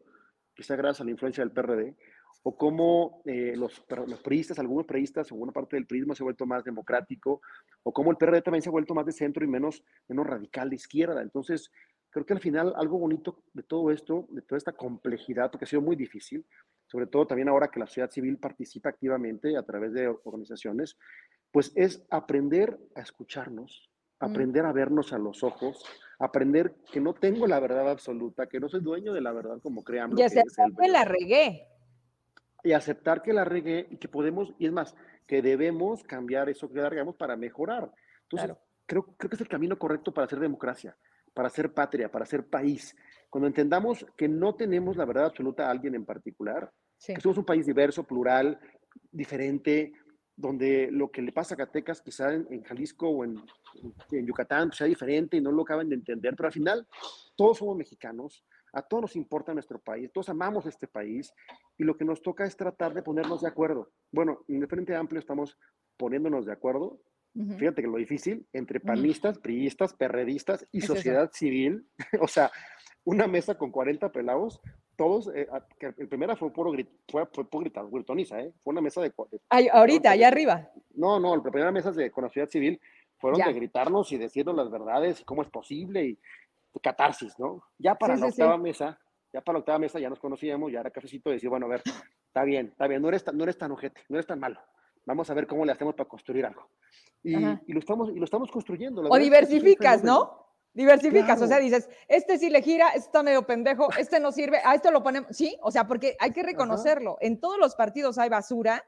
[0.54, 1.94] quizá gracias a la influencia del PRD,
[2.42, 6.25] o cómo eh, los, los priistas, algunos priistas, o buena parte del prisma se ha
[6.25, 7.40] vuelto más democrático,
[7.83, 10.70] o cómo el PRD también se ha vuelto más de centro y menos, menos radical
[10.70, 11.22] de izquierda.
[11.22, 11.70] Entonces,
[12.11, 15.68] creo que al final algo bonito de todo esto, de toda esta complejidad, porque ha
[15.68, 16.46] sido muy difícil,
[16.87, 20.96] sobre todo también ahora que la sociedad civil participa activamente a través de organizaciones,
[21.51, 25.85] pues es aprender a escucharnos, aprender a vernos a los ojos,
[26.18, 29.85] aprender que no tengo la verdad absoluta, que no soy dueño de la verdad como
[29.85, 30.18] creamos.
[30.18, 31.66] Y aceptar que, la regué.
[32.66, 36.68] Y aceptar que la regué y que podemos, y es más, que debemos cambiar eso
[36.68, 37.92] que largamos para mejorar.
[38.22, 40.96] Entonces, creo, creo que es el camino correcto para hacer democracia,
[41.33, 42.96] para ser patria, para ser país.
[43.31, 46.72] Cuando entendamos que no tenemos la verdad absoluta a alguien en particular,
[47.07, 48.59] que somos un país diverso, plural,
[49.12, 49.92] diferente,
[50.37, 53.42] donde lo que le pasa a Zacatecas quizá en, Jalisco o en,
[54.12, 56.87] en Yucatán pues, sea diferente y no lo acaban de entender, pero al final
[57.37, 61.33] todos somos mexicanos, a todos nos importa nuestro país, todos amamos este país
[61.79, 63.90] y lo que nos toca es tratar de ponernos de acuerdo.
[64.12, 65.59] Bueno, en el Frente Amplio estamos
[65.96, 67.01] poniéndonos de acuerdo.
[67.59, 71.87] Fíjate que lo difícil entre panistas, priistas, perredistas y sociedad civil,
[72.20, 72.51] o sea,
[73.05, 74.62] una mesa con 40 pelados,
[74.96, 75.48] todos, eh,
[75.98, 78.52] el primera fue puro grit, fue, fue puro gritar, gritoniza, ¿eh?
[78.62, 79.12] Fue una mesa de...
[79.72, 80.70] ahorita, allá arriba.
[80.94, 82.80] No, no, la primera mesa de, con la sociedad civil
[83.18, 86.18] fueron de gritarnos y decirnos las verdades, cómo es posible y
[86.80, 87.62] catarsis, ¿no?
[87.78, 88.98] Ya para la octava mesa,
[89.32, 91.70] ya para la octava mesa ya nos conocíamos, ya era cafecito y decir, bueno, a
[91.70, 91.82] ver,
[92.26, 94.61] está bien, está bien, no eres, tan, no eres tan ojete, no eres tan malo.
[95.04, 96.68] Vamos a ver cómo le hacemos para construir algo.
[97.22, 99.02] Y, y lo, estamos, y lo estamos construyendo.
[99.02, 100.45] o diversificas, ¿no?
[100.76, 104.60] Diversificas, o sea, dices, este sí le gira, este está medio pendejo, este no sirve,
[104.62, 108.18] a esto lo ponemos, sí, o sea, porque hay que reconocerlo, en todos los partidos
[108.18, 108.84] hay basura,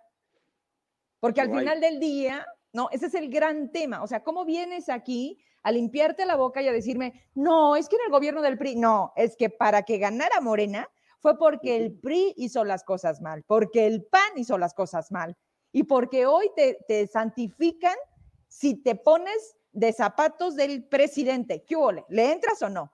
[1.19, 4.91] porque al final del día, no, ese es el gran tema, o sea, ¿cómo vienes
[4.91, 8.59] aquí a limpiarte la boca y a decirme, no, es que en el gobierno del
[8.59, 13.23] PRI, no, es que para que ganara Morena fue porque el PRI hizo las cosas
[13.23, 15.39] mal, porque el PAN hizo las cosas mal,
[15.73, 17.97] y porque hoy te, te santifican
[18.47, 21.65] si te pones de zapatos del presidente.
[21.65, 21.93] ¿Qué hubo?
[22.09, 22.93] ¿Le entras o no?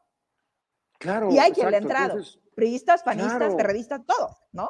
[0.99, 1.31] Claro.
[1.31, 2.23] Y hay quien le ha entrado.
[2.55, 4.69] Priistas, panistas, terroristas, todo, ¿no?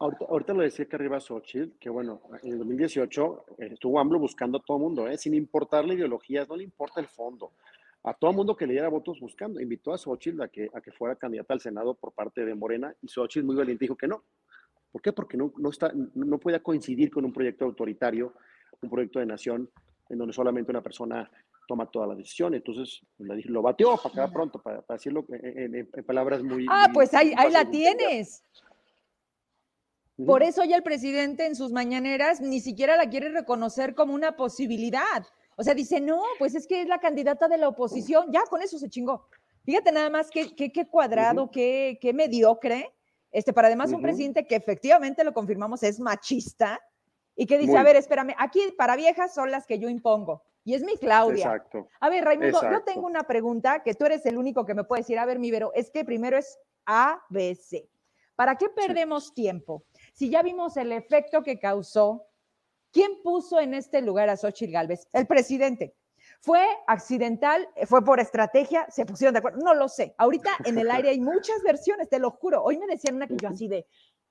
[0.00, 4.56] Ahorita, lo decía que arriba Xochitl, que bueno, en el 2018 eh, estuvo AMLO buscando
[4.56, 5.18] a todo el mundo, ¿eh?
[5.18, 7.52] sin importarle ideologías, no le importa el fondo.
[8.02, 9.60] A todo el mundo que le diera votos buscando.
[9.60, 12.94] Invitó a Xochitl a que, a que fuera candidata al Senado por parte de Morena
[13.02, 14.24] y Xochitl muy valiente dijo que no.
[14.90, 15.12] ¿Por qué?
[15.12, 18.32] Porque no, no, está, no podía coincidir con un proyecto autoritario,
[18.80, 19.70] un proyecto de nación,
[20.10, 21.30] en donde solamente una persona
[21.70, 22.62] toma todas las decisiones.
[22.66, 26.66] Entonces, lo batió para acá pronto, para, decirlo en, palabras muy...
[26.68, 28.42] Ah, pues ahí, ahí la tienes.
[30.26, 34.36] Por eso ya el presidente en sus mañaneras ni siquiera la quiere reconocer como una
[34.36, 35.24] posibilidad.
[35.54, 38.32] O sea, dice, no, pues es que es la candidata de la oposición.
[38.32, 39.28] Ya, con eso se chingó.
[39.64, 42.92] Fíjate nada más qué, qué, cuadrado, qué, qué, mediocre.
[43.30, 46.80] Este, para además un presidente que efectivamente lo confirmamos es machista
[47.36, 50.42] y que dice, a ver, espérame, aquí para viejas son las que yo impongo.
[50.64, 51.46] Y es mi Claudia.
[51.46, 51.88] Exacto.
[52.00, 55.02] A ver, Raimundo, yo tengo una pregunta que tú eres el único que me puede
[55.02, 55.18] decir.
[55.18, 57.88] A ver, mi Vero, es que primero es ABC.
[58.36, 59.84] ¿Para qué perdemos tiempo?
[60.12, 62.26] Si ya vimos el efecto que causó,
[62.90, 65.06] ¿quién puso en este lugar a Xochitl Galvez?
[65.12, 65.94] El presidente.
[66.40, 67.68] ¿Fue accidental?
[67.86, 68.86] ¿Fue por estrategia?
[68.90, 69.58] ¿Se pusieron de acuerdo?
[69.62, 70.14] No lo sé.
[70.16, 72.62] Ahorita en el aire hay muchas versiones, te lo juro.
[72.62, 73.86] Hoy me decían una que yo así de,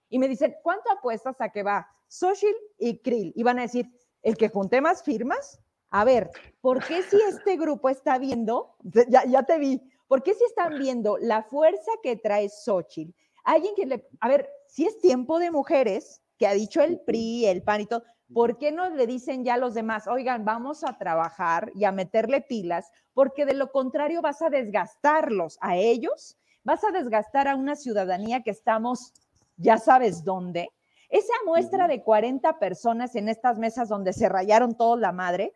[0.09, 3.31] y me dicen, ¿cuánto apuestas a que va Xochitl y Krill?
[3.35, 3.91] Y van a decir,
[4.23, 5.59] ¿el que junte más firmas?
[5.91, 6.29] A ver,
[6.61, 10.77] ¿por qué si este grupo está viendo, ya, ya te vi, ¿por qué si están
[10.77, 13.11] viendo la fuerza que trae Xochitl?
[13.43, 17.47] Alguien que le, a ver, si es tiempo de mujeres, que ha dicho el PRI,
[17.47, 20.83] el PAN y todo, ¿por qué no le dicen ya a los demás, oigan, vamos
[20.83, 22.91] a trabajar y a meterle pilas?
[23.13, 28.43] Porque de lo contrario vas a desgastarlos a ellos, vas a desgastar a una ciudadanía
[28.43, 29.13] que estamos,
[29.57, 30.69] ya sabes dónde.
[31.09, 35.55] Esa muestra de 40 personas en estas mesas donde se rayaron todos la madre,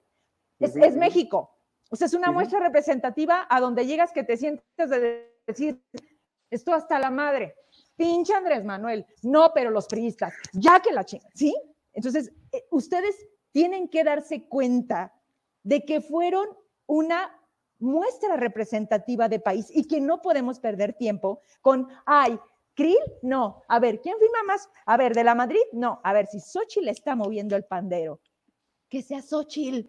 [0.59, 1.57] es, es México.
[1.89, 5.83] O sea, es una muestra representativa a donde llegas que te sientes de decir,
[6.49, 7.55] esto hasta la madre
[7.95, 11.55] pinche Andrés Manuel, no, pero los priistas, ya que la chinga, ¿sí?
[11.93, 13.15] Entonces, eh, ustedes
[13.51, 15.13] tienen que darse cuenta
[15.63, 16.47] de que fueron
[16.87, 17.39] una
[17.79, 22.39] muestra representativa de país y que no podemos perder tiempo con, ay,
[22.75, 23.61] Krill, no.
[23.67, 24.67] A ver, ¿quién firma más?
[24.85, 25.61] A ver, ¿de la Madrid?
[25.73, 26.01] No.
[26.03, 28.19] A ver, si Xochitl está moviendo el pandero,
[28.89, 29.87] que sea Xochitl.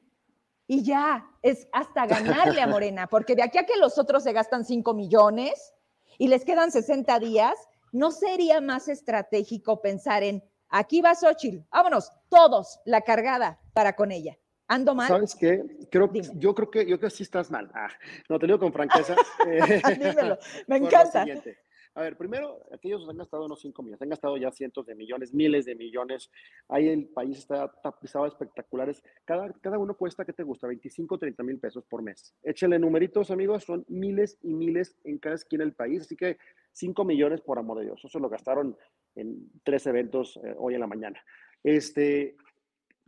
[0.66, 4.32] Y ya, es hasta ganarle a Morena, porque de aquí a que los otros se
[4.32, 5.74] gastan 5 millones
[6.18, 7.54] y les quedan 60 días,
[7.92, 14.10] ¿no sería más estratégico pensar en aquí va Xochitl, vámonos, todos, la cargada para con
[14.10, 14.38] ella?
[14.66, 15.08] ¿Ando mal?
[15.08, 15.62] ¿Sabes qué?
[15.90, 17.70] Creo, yo creo que yo creo que sí estás mal.
[17.74, 17.90] Ah,
[18.30, 19.14] no, te digo con franqueza.
[19.98, 21.26] Dímelo, me encanta.
[21.96, 25.32] A ver, primero, aquellos han gastado unos 5 millones, han gastado ya cientos de millones,
[25.32, 26.28] miles de millones.
[26.68, 29.00] Ahí el país está tapizado espectaculares.
[29.24, 30.66] Cada, cada uno cuesta, ¿qué te gusta?
[30.66, 32.34] 25, 30 mil pesos por mes.
[32.42, 36.02] Échale numeritos, amigos, son miles y miles en cada esquina del país.
[36.02, 36.36] Así que
[36.72, 38.04] 5 millones por amor de Dios.
[38.04, 38.76] Eso lo gastaron
[39.14, 41.22] en tres eventos eh, hoy en la mañana.
[41.62, 42.36] Este,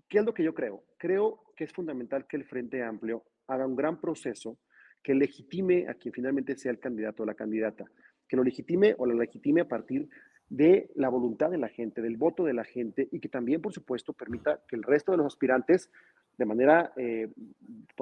[0.09, 0.85] ¿Qué es lo que yo creo?
[0.97, 4.59] Creo que es fundamental que el Frente Amplio haga un gran proceso
[5.03, 7.85] que legitime a quien finalmente sea el candidato o la candidata
[8.29, 10.09] que lo legitime o lo legitime a partir
[10.49, 13.73] de la voluntad de la gente, del voto de la gente y que también, por
[13.73, 15.91] supuesto, permita que el resto de los aspirantes,
[16.39, 17.29] de manera eh,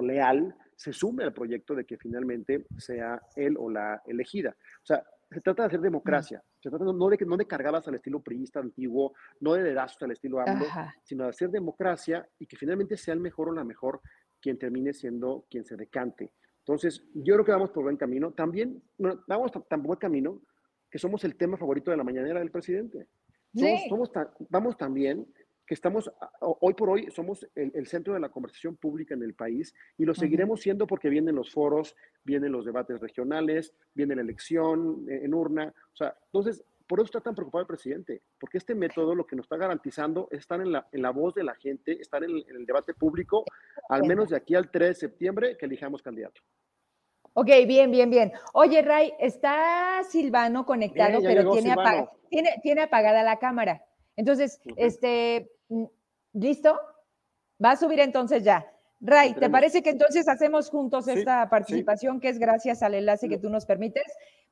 [0.02, 4.56] leal, se sume al proyecto de que finalmente sea él o la elegida.
[4.82, 7.96] O sea, se trata de hacer democracia, se trata no de, no de cargarlas al
[7.96, 10.66] estilo priista antiguo, no de dedazos al estilo AMLO,
[11.02, 14.00] sino de hacer democracia y que finalmente sea el mejor o la mejor
[14.40, 16.32] quien termine siendo quien se decante.
[16.66, 18.32] Entonces, yo creo que vamos por buen camino.
[18.32, 18.82] También
[19.28, 20.40] vamos tan buen camino
[20.90, 23.06] que somos el tema favorito de la mañanera del presidente.
[23.88, 24.10] Somos,
[24.48, 25.26] vamos también
[25.66, 29.74] que estamos, hoy por hoy, somos el, centro de la conversación pública en el país
[29.96, 35.06] y lo seguiremos siendo porque vienen los foros, vienen los debates regionales, viene la elección
[35.08, 35.72] en urna.
[35.92, 39.36] O sea, entonces, por eso está tan preocupado el presidente, porque este método lo que
[39.36, 42.30] nos está garantizando es estar en la, en la voz de la gente, estar en
[42.30, 43.44] el, debate público,
[43.88, 46.40] al menos de aquí al 3 de septiembre que elijamos candidato.
[47.32, 48.32] Ok, bien, bien, bien.
[48.52, 51.74] Oye, Ray, está Silvano conectado, pero tiene,
[52.28, 53.82] tiene, tiene, apagada la cámara.
[54.14, 55.84] Entonces, este, mm,
[56.34, 56.78] ¿listo?
[57.62, 58.70] Va a subir entonces ya.
[59.00, 63.38] Ray, ¿te parece que entonces hacemos juntos esta participación que es gracias al enlace que
[63.38, 64.04] tú nos permites?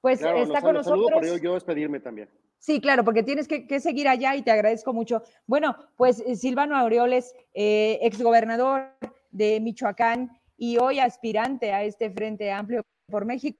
[0.02, 1.10] Pues está con nosotros.
[1.12, 2.28] Saludo, yo despedirme también.
[2.58, 5.22] Sí, claro, porque tienes que, seguir allá y te agradezco mucho.
[5.46, 8.90] Bueno, pues eh, Silvano Aureoles, eh, exgobernador
[9.30, 13.58] de Michoacán y hoy aspirante a este Frente Amplio por México,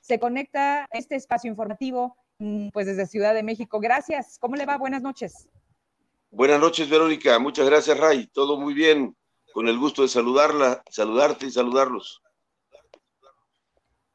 [0.00, 3.78] se conecta a este espacio informativo mm, pues desde Ciudad de México.
[3.78, 4.36] Gracias.
[4.40, 4.78] ¿Cómo le va?
[4.78, 5.48] Buenas noches.
[6.30, 7.38] Buenas noches, Verónica.
[7.38, 8.26] Muchas gracias, Ray.
[8.26, 9.16] Todo muy bien
[9.52, 12.20] con el gusto de saludarla, saludarte y saludarlos.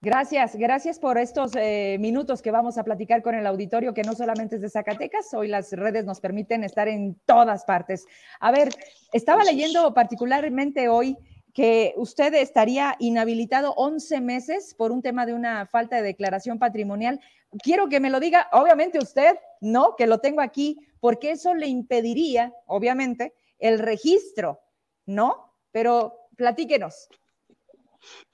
[0.04, 4.16] Gracias, gracias por estos eh, minutos que vamos a platicar con el auditorio, que no
[4.16, 8.06] solamente es de Zacatecas, hoy las redes nos permiten estar en todas partes.
[8.42, 8.68] A ver,
[9.14, 11.18] estaba leyendo particularmente hoy
[11.54, 17.22] que usted estaría inhabilitado 11 meses por un tema de una falta de declaración patrimonial.
[17.64, 21.68] Quiero que me lo diga, obviamente usted, no, que lo tengo aquí, porque eso le
[21.68, 24.60] impediría, obviamente, el registro,
[25.06, 25.54] ¿no?
[25.72, 27.08] Pero platíquenos.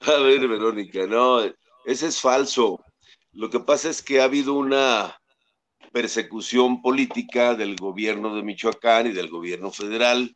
[0.00, 1.40] A ver, Verónica, no,
[1.84, 2.84] ese es falso.
[3.32, 5.16] Lo que pasa es que ha habido una
[5.92, 10.34] persecución política del gobierno de Michoacán y del gobierno federal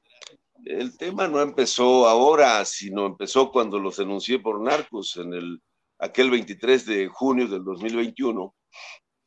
[0.65, 5.63] el tema no empezó ahora, sino empezó cuando los denuncié por narcos en el,
[5.99, 8.55] aquel 23 de junio del 2021,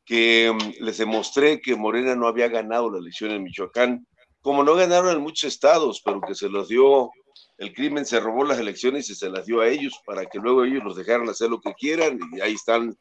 [0.04, 4.06] que mm, les demostré que Morena no había ganado la elección en Michoacán,
[4.40, 7.10] como no ganaron en muchos estados, pero que se los dio,
[7.58, 10.64] el crimen se robó las elecciones y se las dio a ellos para que luego
[10.64, 12.96] ellos los dejaran hacer lo que quieran, y ahí están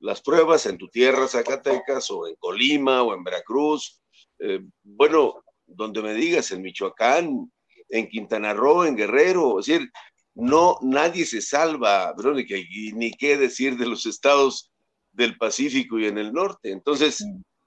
[0.00, 4.00] las pruebas en tu tierra, Zacatecas, o en Colima, o en Veracruz,
[4.38, 7.50] eh, bueno, donde me digas, en Michoacán,
[7.88, 9.90] en Quintana Roo, en Guerrero, es decir,
[10.34, 14.70] no, nadie se salva, Verónica, y ni qué decir de los estados
[15.12, 16.70] del Pacífico y en el norte.
[16.70, 17.24] Entonces,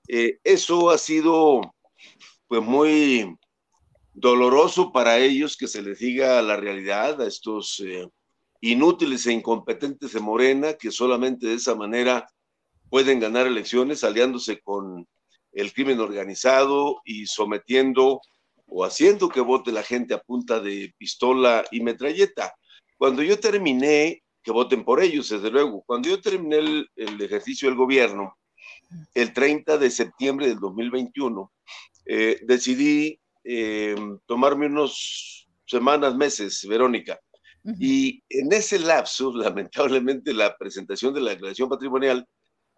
[0.07, 1.61] eh, eso ha sido
[2.47, 3.35] pues muy
[4.15, 8.07] doloroso para ellos que se les diga la realidad a estos eh,
[8.61, 12.25] inútiles e incompetentes de Morena, que solamente de esa manera
[12.89, 15.05] pueden ganar elecciones aliándose con
[15.51, 18.21] el crimen organizado y sometiendo
[18.67, 22.55] o haciendo que vote la gente a punta de pistola y metralleta.
[22.97, 26.57] Cuando yo terminé, que voten por ellos, desde luego, cuando yo terminé
[26.95, 28.37] el, ejercicio del gobierno,
[29.13, 31.51] el 30 de septiembre del 2021,
[32.05, 37.19] eh, decidí eh, tomarme unos semanas, meses, Verónica.
[37.79, 42.27] Y en ese lapso, lamentablemente, la presentación de la declaración patrimonial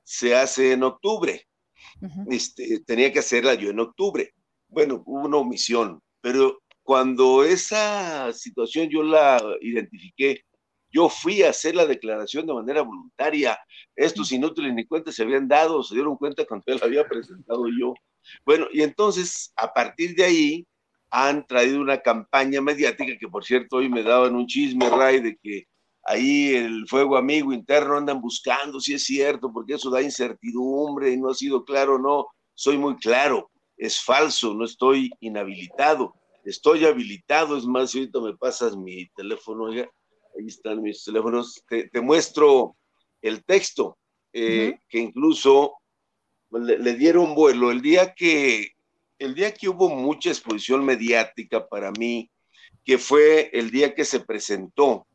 [0.04, 1.48] se hace en octubre.
[2.30, 4.34] este, tenía que hacerla yo en octubre
[4.70, 10.42] bueno, hubo una omisión, pero cuando esa situación yo la identifiqué,
[10.90, 13.60] yo fui a hacer la declaración de manera voluntaria.
[13.96, 17.94] Estos inútiles ni cuenta se habían dado, se dieron cuenta cuando él había presentado yo.
[18.46, 20.68] Bueno, y entonces a partir de ahí
[21.10, 25.38] han traído una campaña mediática que por cierto hoy me daban un chisme, Ray, de
[25.42, 25.66] que
[26.04, 31.18] ahí el fuego amigo interno andan buscando si es cierto, porque eso da incertidumbre y
[31.18, 37.56] no ha sido claro, no, soy muy claro es falso, no estoy inhabilitado, estoy habilitado,
[37.56, 39.86] es más, si ahorita me pasas mi teléfono, ahí
[40.48, 42.76] están mis teléfonos, te, muestro
[43.22, 43.98] el texto,
[44.34, 45.77] eh, que incluso
[46.52, 48.72] le, dieron vuelo el día que
[49.20, 52.30] el día que hubo mucha exposición mediática para mí,
[52.86, 55.08] que fue el día que se presentó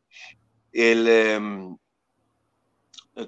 [0.73, 1.77] el, em,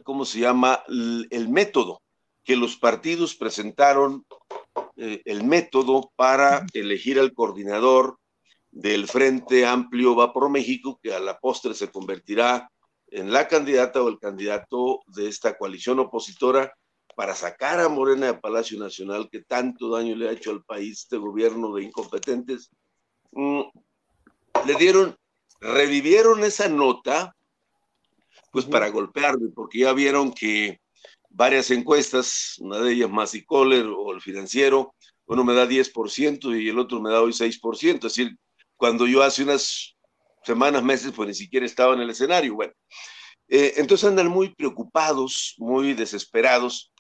[0.04, 0.84] ¿cómo se llama?
[0.88, 2.02] el método
[2.44, 4.26] que los partidos presentaron
[4.98, 8.20] eh, el método para elegir al coordinador
[8.72, 12.72] del Frente Amplio Va por México, que a la postre se convertirá
[13.08, 16.74] en la candidata o el candidato de esta coalición opositora
[17.16, 21.00] para sacar a Morena de Palacio Nacional, que tanto daño le ha hecho al país
[21.00, 22.70] este gobierno de incompetentes.
[23.32, 23.62] Mm,
[24.66, 25.18] le dieron,
[25.62, 27.34] revivieron esa nota,
[28.52, 30.80] pues para golpearme, porque ya vieron que
[31.30, 34.94] varias encuestas, una de ellas Massey Kohler o el financiero,
[35.26, 38.38] uno me da 10% y el otro me da hoy 6%, es decir,
[38.76, 39.96] cuando yo hace unas
[40.44, 42.56] semanas, meses, pues ni siquiera estaba en el escenario.
[42.56, 42.74] Bueno,
[43.48, 46.92] eh, entonces andan muy preocupados, muy desesperados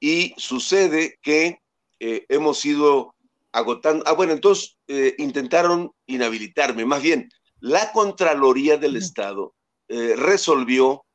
[0.00, 1.60] y sucede que
[2.00, 3.14] eh, hemos ido
[3.52, 7.28] agotando, ah, bueno, entonces eh, intentaron inhabilitarme, más bien,
[7.60, 9.54] la Contraloría del Estado
[9.88, 11.06] resolvió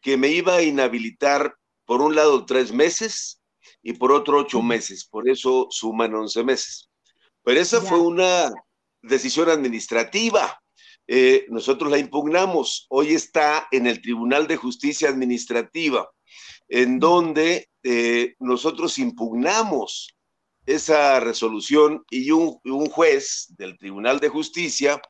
[0.00, 3.42] que me iba a inhabilitar por un lado tres meses
[3.82, 6.88] y por otro ocho meses, por eso suman once meses.
[7.42, 8.52] Pero esa fue una
[9.02, 10.60] decisión administrativa.
[11.06, 12.86] Eh, nosotros la impugnamos.
[12.90, 16.08] Hoy está en el Tribunal de Justicia Administrativa,
[16.70, 20.08] en donde eh, nosotros impugnamos
[20.64, 25.02] esa resolución y un, un, juez del Tribunal de Justicia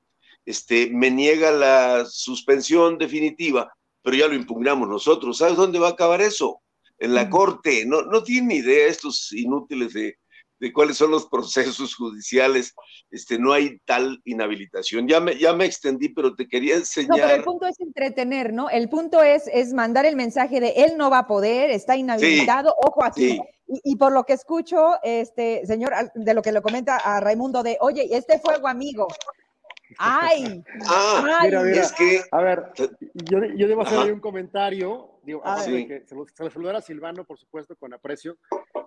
[0.44, 5.38] este, me niega la suspensión definitiva, pero ya lo impugnamos nosotros.
[5.38, 6.60] ¿Sabes dónde va a acabar eso?
[7.00, 10.18] en la corte, no, no tienen idea estos inútiles de,
[10.72, 12.74] cuáles son los procesos judiciales,
[13.10, 15.08] este, no hay tal inhabilitación.
[15.08, 17.10] Ya me, ya me extendí, pero te quería enseñar.
[17.10, 18.68] No, pero el punto es entretener, ¿no?
[18.68, 22.74] El punto es, es mandar el mensaje de él no va a poder, está inhabilitado,
[22.86, 23.40] ojo aquí.
[23.84, 27.78] Y, por lo que escucho, este señor, de lo que le comenta a Raimundo de,
[27.80, 29.06] oye, este fuego amigo,
[29.98, 30.62] ¡Ay!
[30.86, 31.82] Ah, mira, mira.
[31.82, 32.22] Es que...
[32.30, 32.72] A ver,
[33.14, 35.19] yo, yo debo hacer un comentario.
[35.22, 38.38] Digo, que se, lo, saludar a Silvano, por supuesto, con aprecio.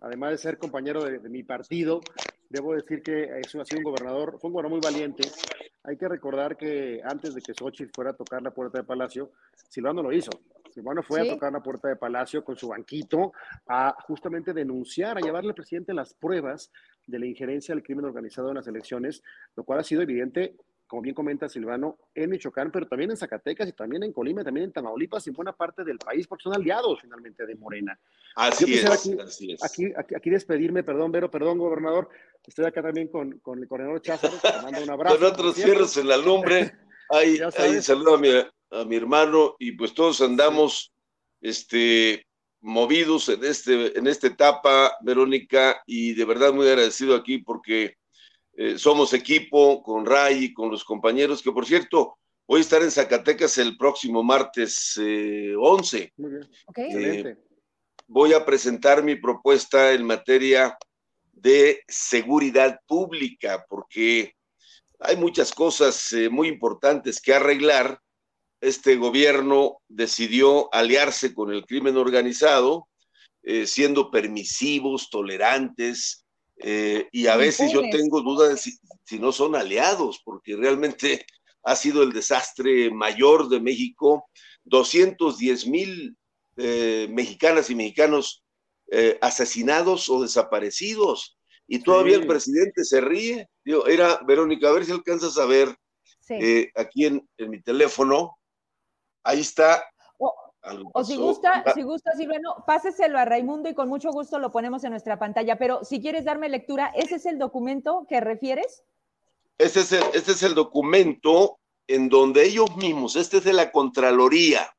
[0.01, 2.01] Además de ser compañero de, mi partido,
[2.49, 5.29] debo decir que es, ha sido un gobernador, fue un gobernador muy valiente.
[5.83, 9.31] Hay que recordar que antes de que Xochitl fuera a tocar la puerta de Palacio,
[9.69, 10.31] Silvano lo hizo.
[10.73, 13.33] Silvano fue a tocar la puerta de Palacio con su banquito
[13.67, 16.71] a justamente denunciar, a llevarle al presidente las pruebas
[17.05, 19.21] de la injerencia del crimen organizado en las elecciones,
[19.55, 20.55] lo cual ha sido evidente
[20.93, 24.65] como bien comenta Silvano, en Michoacán, pero también en Zacatecas y también en Colima, también
[24.65, 27.99] en Tamaulipas y en buena parte del país, porque son aliados finalmente de Morena.
[28.35, 29.63] Así, es, aquí, así es.
[29.63, 32.09] Aquí, aquí, despedirme, perdón, Vero, perdón, gobernador.
[32.45, 35.17] Estoy acá también con, con el coronel Cházaro, te mando un abrazo.
[35.17, 36.71] Con otros fierros en la lumbre.
[37.09, 40.93] Ahí, ahí saludo a mi, a mi hermano y pues todos andamos
[41.41, 42.27] este,
[42.61, 47.97] movidos en, este, en esta etapa, Verónica, y de verdad muy agradecido aquí porque
[48.55, 52.83] eh, somos equipo con Ray y con los compañeros, que por cierto, voy a estar
[52.83, 54.99] en Zacatecas el próximo martes
[55.57, 55.97] 11.
[55.97, 57.27] Eh, Muy bien.
[57.27, 57.37] Eh,
[58.07, 60.77] voy a presentar mi propuesta en materia
[61.31, 64.35] de seguridad pública, porque
[64.99, 67.99] hay muchas cosas muy importantes que arreglar.
[68.61, 72.87] Este gobierno decidió aliarse con el crimen organizado,
[73.65, 76.22] siendo permisivos, tolerantes,
[76.57, 78.71] eh, y a veces yo tengo dudas de
[79.05, 81.25] si, no son aliados, porque realmente
[81.63, 84.29] ha sido el desastre mayor de México.
[84.65, 86.17] 210 mil
[86.55, 88.43] eh, mexicanas y mexicanos
[88.91, 91.37] eh, asesinados o desaparecidos.
[91.67, 93.49] Y todavía el presidente se ríe.
[93.63, 95.75] Digo, era, Verónica, a ver si alcanzas a ver
[96.75, 98.37] aquí en, en mi teléfono.
[99.23, 99.83] Ahí está
[100.93, 104.83] o si gusta, si gusta, Silvano, páseselo a Raimundo y con mucho gusto lo ponemos
[104.83, 105.57] en nuestra pantalla.
[105.57, 108.83] Pero si quieres darme lectura, ¿ese es el documento que refieres?
[109.57, 113.71] Este es el, este es el documento en donde ellos mismos, este es de la
[113.71, 114.73] Contraloría.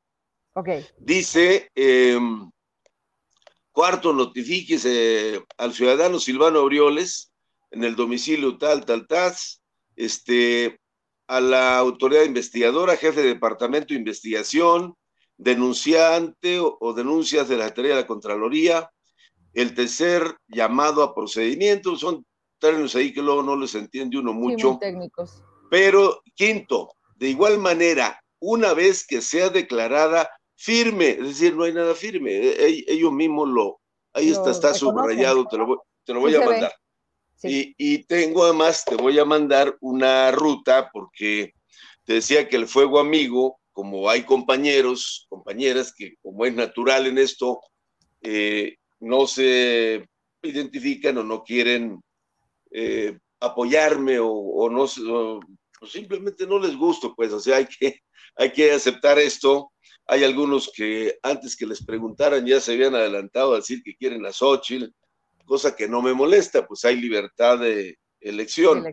[0.53, 0.69] Ok.
[0.97, 2.49] Dice, em,
[3.71, 7.31] cuarto, notifíquese al ciudadano Silvano Aureoles
[7.71, 9.33] en el domicilio tal, tal, tal,
[9.95, 10.79] este,
[11.27, 14.95] a la autoridad investigadora, jefe de departamento de investigación,
[15.37, 18.91] denunciante o, denuncias de la Secretaría de la Contraloría.
[19.53, 22.25] El tercer llamado a procedimiento, son
[22.59, 24.77] términos ahí que luego no les entiende uno mucho.
[24.79, 25.41] técnicos.
[25.69, 31.73] Pero quinto, de igual manera, una vez que sea declarada firme, es decir, no hay
[31.73, 33.79] nada firme, e, e, ellos mismos lo,
[34.13, 36.73] ahí está, está subrayado, te lo, te lo voy a mandar.
[37.43, 41.53] Y, y, tengo además, te voy a mandar una ruta porque
[42.05, 47.17] te decía que el fuego amigo como hay compañeros, compañeras que como es natural en
[47.17, 47.59] esto,
[48.21, 50.07] eh, no se
[50.41, 52.01] identifican o no quieren
[52.71, 54.87] eh, apoyarme o, no
[55.85, 57.99] simplemente no les gusto, pues, o sea, hay que,
[58.37, 59.73] hay que aceptar esto.
[60.07, 64.25] Hay algunos que antes que les preguntaran ya se habían adelantado a decir que quieren
[64.25, 64.93] a Xochitl,
[65.45, 68.85] cosa que no me molesta, pues hay libertad de elección.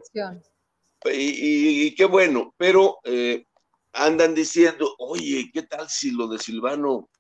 [1.05, 3.45] Y, qué bueno, pero eh,
[3.93, 7.11] andan diciendo, oye, ¿qué tal si lo de Silvano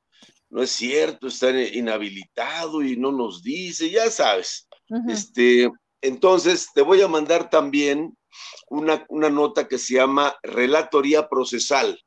[0.50, 1.26] no es cierto?
[1.26, 4.68] Está inhabilitado y no nos dice, ya sabes.
[5.08, 5.70] Este,
[6.02, 8.16] entonces, te voy a mandar también
[8.68, 11.98] una, nota que se llama Relatoría Procesal,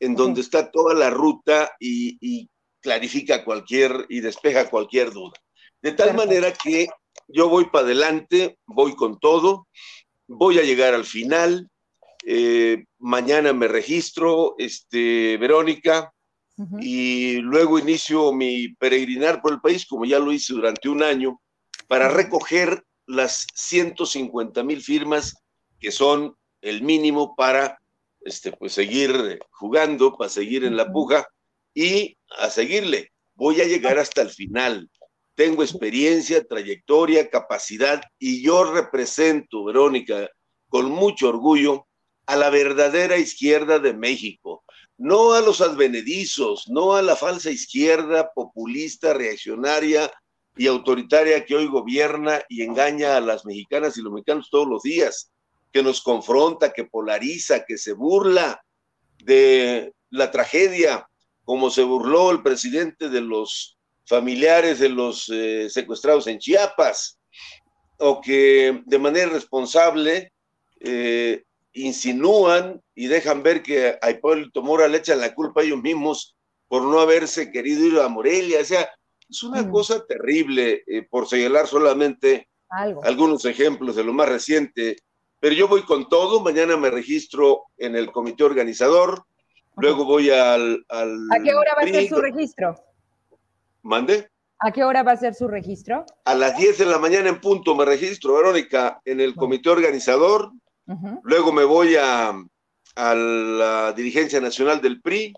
[0.00, 2.48] en donde está toda la ruta y,
[2.80, 5.34] clarifica cualquier y despeja cualquier duda.
[5.80, 6.88] De tal manera que
[7.28, 9.68] yo voy para adelante, voy con todo,
[10.26, 11.70] voy a llegar al final,
[12.24, 16.12] eh, mañana me registro, este, Verónica,
[16.80, 21.40] y luego inicio mi peregrinar por el país, como ya lo hice durante un año,
[21.88, 25.34] para recoger las 150 mil firmas
[25.80, 27.78] que son el mínimo para
[28.20, 31.26] este, pues, seguir jugando, para seguir en la puja
[31.74, 33.10] y a seguirle.
[33.34, 34.88] Voy a llegar hasta el final.
[35.34, 40.30] Tengo experiencia, trayectoria, capacidad y yo represento, Verónica,
[40.68, 41.86] con mucho orgullo
[42.32, 44.64] a la verdadera izquierda de México,
[44.96, 50.10] no a los advenedizos, no a la falsa izquierda populista, reaccionaria
[50.56, 54.82] y autoritaria que hoy gobierna y engaña a las mexicanas y los mexicanos todos los
[54.82, 55.30] días,
[55.74, 58.64] que nos confronta, que polariza, que se burla
[59.18, 61.06] de la tragedia,
[61.44, 63.76] como se burló el presidente de los
[64.06, 67.18] familiares de los eh, secuestrados en Chiapas,
[67.98, 70.32] o que de manera responsable
[70.80, 71.42] eh,
[71.72, 76.36] insinúan y dejan ver que a Hipólito Mora le echan la culpa a ellos mismos
[76.68, 78.60] por no haberse querido ir a Morelia.
[78.60, 78.88] O sea,
[79.28, 79.70] es una mm.
[79.70, 82.48] cosa terrible, eh, por señalar solamente
[83.02, 84.96] algunos ejemplos de lo más reciente.
[85.38, 86.40] pero yo voy con todo.
[86.40, 89.24] Mañana me registro en el comité organizador.
[89.76, 92.74] Luego voy al, ¿A qué hora va a ser su registro?
[93.82, 94.28] ¿Mande?
[94.58, 96.06] ¿A qué hora va a ser su registro?
[96.24, 100.52] A las 10 de la mañana en punto me registro, Verónica, en el comité organizador.
[101.22, 102.30] Luego me voy a,
[102.96, 105.32] a, la dirigencia nacional del PRI.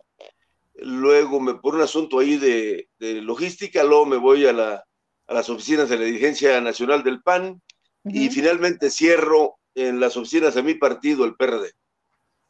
[0.76, 4.84] Luego me por un asunto ahí de, de logística, luego me voy a, la,
[5.26, 7.62] a, las oficinas de la dirigencia nacional del PAN
[8.04, 11.72] y finalmente cierro en las oficinas de mi partido, el PRD.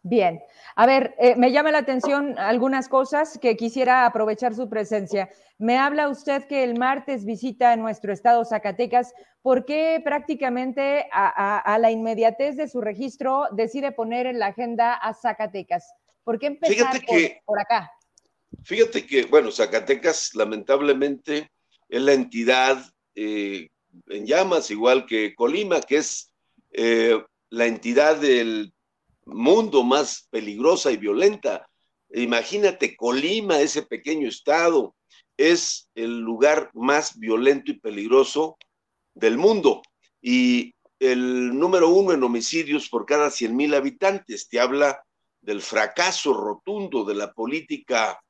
[0.06, 0.42] Bien.
[0.76, 5.30] A ver, eh, me llama la atención algunas cosas que quisiera aprovechar su presencia.
[5.56, 9.14] Me habla usted que el martes visita nuestro estado Zacatecas.
[9.40, 15.14] ¿Por qué prácticamente a, la inmediatez de su registro decide poner en la agenda a
[15.14, 15.90] Zacatecas?
[16.22, 17.00] ¿Por qué empezar
[17.46, 17.90] por, acá?
[18.62, 21.50] Fíjate que, bueno, Zacatecas lamentablemente
[21.88, 22.84] es la entidad
[23.14, 23.70] eh,
[24.08, 26.30] en llamas, igual que Colima, que es
[26.72, 28.73] eh, la entidad del
[29.26, 31.68] mundo más peligrosa y violenta.
[32.10, 34.94] Imagínate, Colima, ese pequeño estado,
[35.36, 38.56] es el lugar más violento y peligroso
[39.14, 39.82] del mundo.
[40.20, 44.48] Y el número uno en homicidios por cada 100 mil habitantes.
[44.48, 45.02] Te habla
[45.40, 48.20] del fracaso rotundo de la política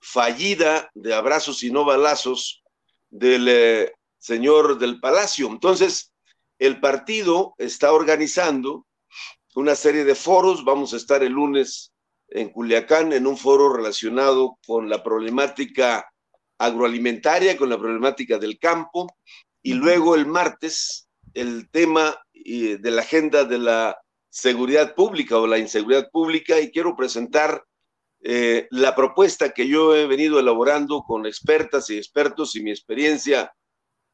[0.00, 2.62] fallida de abrazos y no balazos
[3.08, 5.46] del eh, señor del Palacio.
[5.46, 6.12] Entonces,
[6.58, 8.86] el partido está organizando
[9.54, 10.64] una serie de foros.
[10.64, 11.92] Vamos a estar el lunes
[12.28, 16.06] en Culiacán en un foro relacionado con la problemática
[16.58, 19.06] agroalimentaria, con la problemática del campo.
[19.62, 23.96] Y luego el martes, el tema de la agenda de la
[24.28, 26.60] seguridad pública o la inseguridad pública.
[26.60, 27.64] Y quiero presentar
[28.22, 33.52] eh, la propuesta que yo he venido elaborando con expertas y expertos y mi experiencia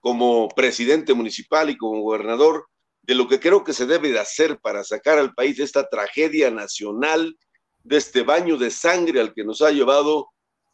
[0.01, 2.66] como presidente municipal y como gobernador
[3.03, 5.89] de lo que creo que se debe de hacer para sacar al país de esta
[5.89, 7.37] tragedia nacional,
[7.83, 10.29] de este baño de sangre al que nos ha llevado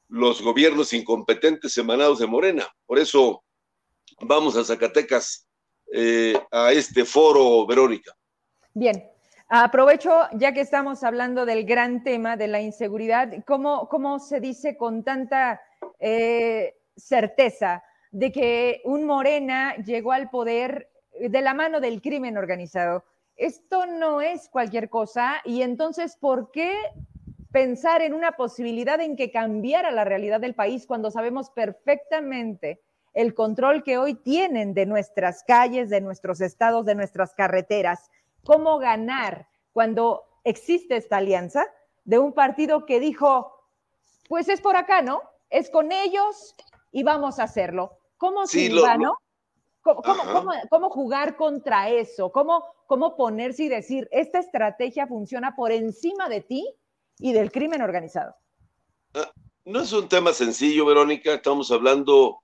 [0.08, 2.68] los gobiernos incompetentes emanados de Morena.
[2.86, 3.42] Por eso
[4.20, 5.48] vamos a Zacatecas
[5.92, 8.12] eh, a este foro, Verónica.
[8.74, 9.08] Bien,
[9.48, 14.76] aprovecho ya que estamos hablando del gran tema de la inseguridad, ¿cómo, cómo se dice
[14.76, 15.60] con tanta
[15.98, 23.04] eh, certeza de que un Morena llegó al poder de la mano del crimen organizado.
[23.36, 26.74] Esto no es cualquier cosa y entonces, ¿por qué
[27.52, 32.82] pensar en una posibilidad en que cambiara la realidad del país cuando sabemos perfectamente
[33.14, 38.10] el control que hoy tienen de nuestras calles, de nuestros estados, de nuestras carreteras?
[38.44, 41.66] ¿Cómo ganar cuando existe esta alianza
[42.04, 43.52] de un partido que dijo,
[44.28, 45.22] pues es por acá, ¿no?
[45.50, 46.54] Es con ellos
[46.92, 47.98] y vamos a hacerlo.
[48.16, 49.18] ¿Cómo sí, Silvano?
[49.94, 52.32] ¿Cómo, jugar contra eso?
[52.32, 56.66] ¿Cómo, ¿Cómo ponerse y decir, esta estrategia funciona por encima de ti
[57.18, 58.34] y del crimen organizado?
[59.14, 59.30] Ah,
[59.64, 61.34] no es un tema sencillo, Verónica.
[61.34, 62.40] Estamos hablando,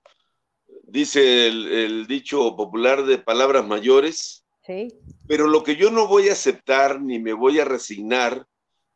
[0.83, 4.45] dice el, dicho popular, de palabras mayores.
[4.65, 4.87] Sí.
[5.27, 8.47] Pero lo que yo no voy a aceptar ni me voy a resignar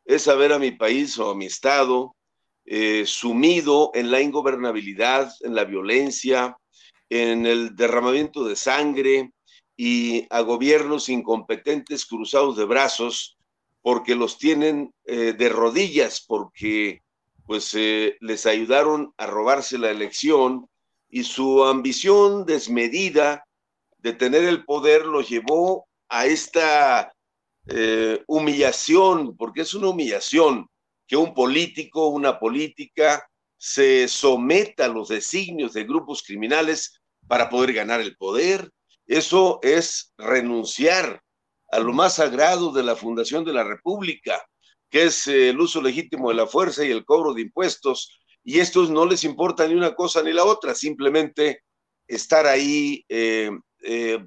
[0.04, 2.16] es saber a mi país o a mi estado
[2.70, 6.58] eh, sumido en la ingobernabilidad, en la violencia,
[7.10, 9.32] en el derramamiento de sangre
[9.76, 13.38] y a gobiernos incompetentes cruzados de brazos
[13.80, 17.02] porque los tienen eh, de rodillas, porque
[17.46, 20.68] pues eh, les ayudaron a robarse la elección
[21.08, 23.46] y su ambición desmedida
[23.98, 27.12] de tener el poder los llevó a esta
[27.68, 30.68] eh, humillación, porque es una humillación
[31.06, 36.97] que un político, una política se someta a los designios de grupos criminales
[37.28, 38.72] para poder ganar el poder.
[39.06, 41.22] Eso es renunciar
[41.70, 44.42] a lo más sagrado de la fundación de la República,
[44.90, 48.18] que es eh, el uso legítimo de la fuerza y el cobro de impuestos.
[48.42, 51.62] Y estos no les importa ni una cosa ni la otra, simplemente
[52.06, 53.50] estar ahí eh,
[53.82, 54.24] eh,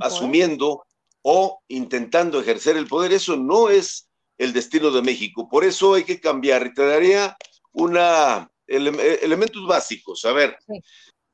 [0.00, 0.84] asumiendo
[1.22, 3.12] o intentando ejercer el poder.
[3.12, 5.48] Eso no es el destino de México.
[5.48, 6.66] Por eso hay que cambiar.
[6.66, 7.36] Y te daría
[7.72, 10.24] una elementos básicos.
[10.24, 10.56] A ver,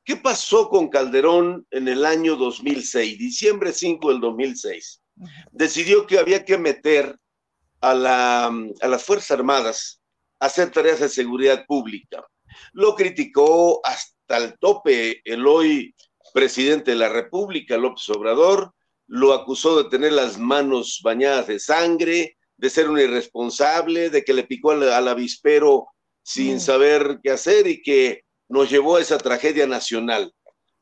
[0.05, 5.01] ¿qué pasó con Calderón en el año 2006, diciembre 5 del 2006?
[5.51, 7.17] Decidió que había que meter
[7.81, 10.01] a, la, a las Fuerzas Armadas
[10.39, 12.25] a hacer tareas de seguridad pública.
[12.73, 15.95] Lo criticó hasta el tope el hoy
[16.33, 18.73] presidente de la República, López Obrador,
[19.07, 24.33] lo acusó de tener las manos bañadas de sangre, de ser un irresponsable, de que
[24.33, 25.87] le picó al, avispero
[26.23, 26.59] sin mm.
[26.59, 30.33] saber qué hacer y que nos llevó a esa tragedia nacional.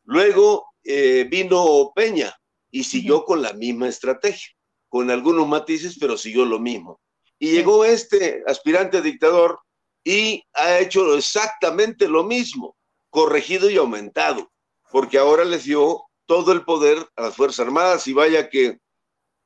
[0.04, 2.36] Luego eh, vino Peña
[2.72, 4.50] y siguió con la misma estrategia.
[4.90, 7.02] con algunos matices, pero siguió lo mismo.
[7.40, 9.60] Y llegó este aspirante dictador
[10.04, 12.76] y ha hecho exactamente lo mismo,
[13.10, 14.52] corregido y aumentado,
[14.92, 18.78] porque ahora les dio todo el poder a las Fuerzas Armadas y vaya que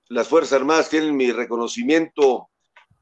[0.10, 2.50] las Fuerzas Armadas tienen mi reconocimiento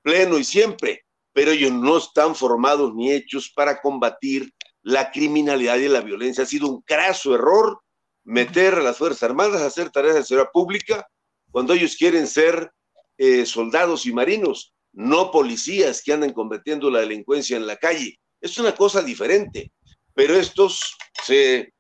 [0.01, 1.03] pleno y siempre,
[1.33, 4.53] pero ellos no están formados ni hechos para combatir
[4.85, 6.43] la criminalidad y la violencia.
[6.43, 7.81] Ha sido un craso error
[8.23, 11.07] meter a las Fuerzas Armadas a hacer tareas de seguridad pública
[11.49, 12.71] cuando ellos quieren ser
[13.17, 18.19] eh, soldados y marinos, no policías que andan combatiendo la delincuencia en la calle.
[18.39, 19.71] Es una cosa diferente,
[20.13, 21.73] pero estos se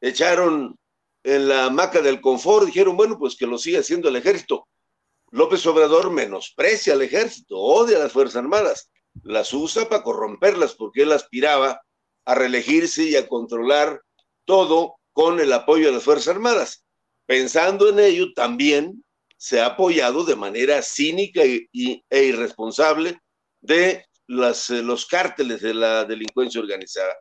[0.00, 0.76] echaron
[1.24, 4.68] en la hamaca del confort, dijeron, bueno, pues que lo siga haciendo el ejército.
[5.32, 8.90] López Obrador menosprecia al ejército, odia a las Fuerzas Armadas,
[9.24, 11.80] las usa para corromperlas porque él aspiraba
[12.24, 14.00] a reelegirse y a controlar
[14.44, 16.84] todo con el apoyo de las Fuerzas Armadas.
[17.26, 19.04] Pensando en ello, también
[19.36, 21.68] se ha apoyado de manera cínica e,
[22.10, 23.18] irresponsable
[23.60, 23.90] de
[24.28, 27.14] eh, los cárteles de la delincuencia organizada.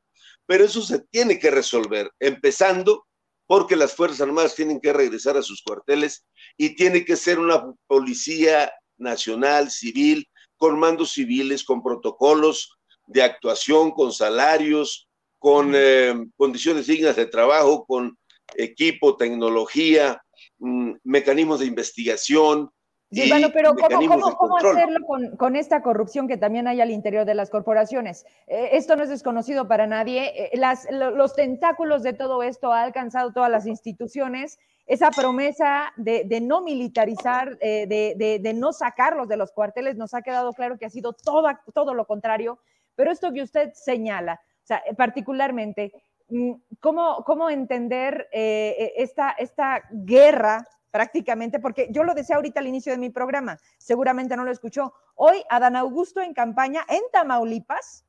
[0.46, 3.06] Pero eso se tiene que resolver, empezando
[3.48, 6.26] porque las Fuerzas Armadas tienen que regresar a sus cuarteles
[6.58, 10.28] y tiene que ser una policía nacional, civil,
[10.58, 12.78] con mandos civiles, con protocolos
[13.12, 15.08] de actuación, con salarios,
[15.40, 18.18] con eh, condiciones dignas de trabajo, con
[18.56, 20.22] equipo, tecnología,
[20.62, 22.70] Mm, mecanismos de investigación.
[23.12, 25.00] Sí, bueno, pero ¿cómo, hacerlo
[25.36, 28.26] con, esta corrupción que también hay al interior de las corporaciones?
[28.48, 30.32] Eh, esto no es desconocido para nadie.
[30.36, 34.60] Eh, las, los tentáculos de todo esto ha alcanzado todas las instituciones.
[34.86, 40.22] Esa promesa de, no militarizar, eh, de, de, no sacarlos de los cuarteles, nos ha
[40.22, 42.60] quedado claro que ha sido todo, todo lo contrario.
[43.02, 45.92] Pero esto que usted señala, o sea, particularmente,
[46.32, 51.60] Mm, ¿cómo, cómo entender eh, eh, esta, esta guerra prácticamente?
[51.60, 54.94] Porque yo lo decía ahorita al inicio de mi programa, seguramente no lo escuchó.
[55.16, 58.06] Hoy Adán Augusto en campaña en Tamaulipas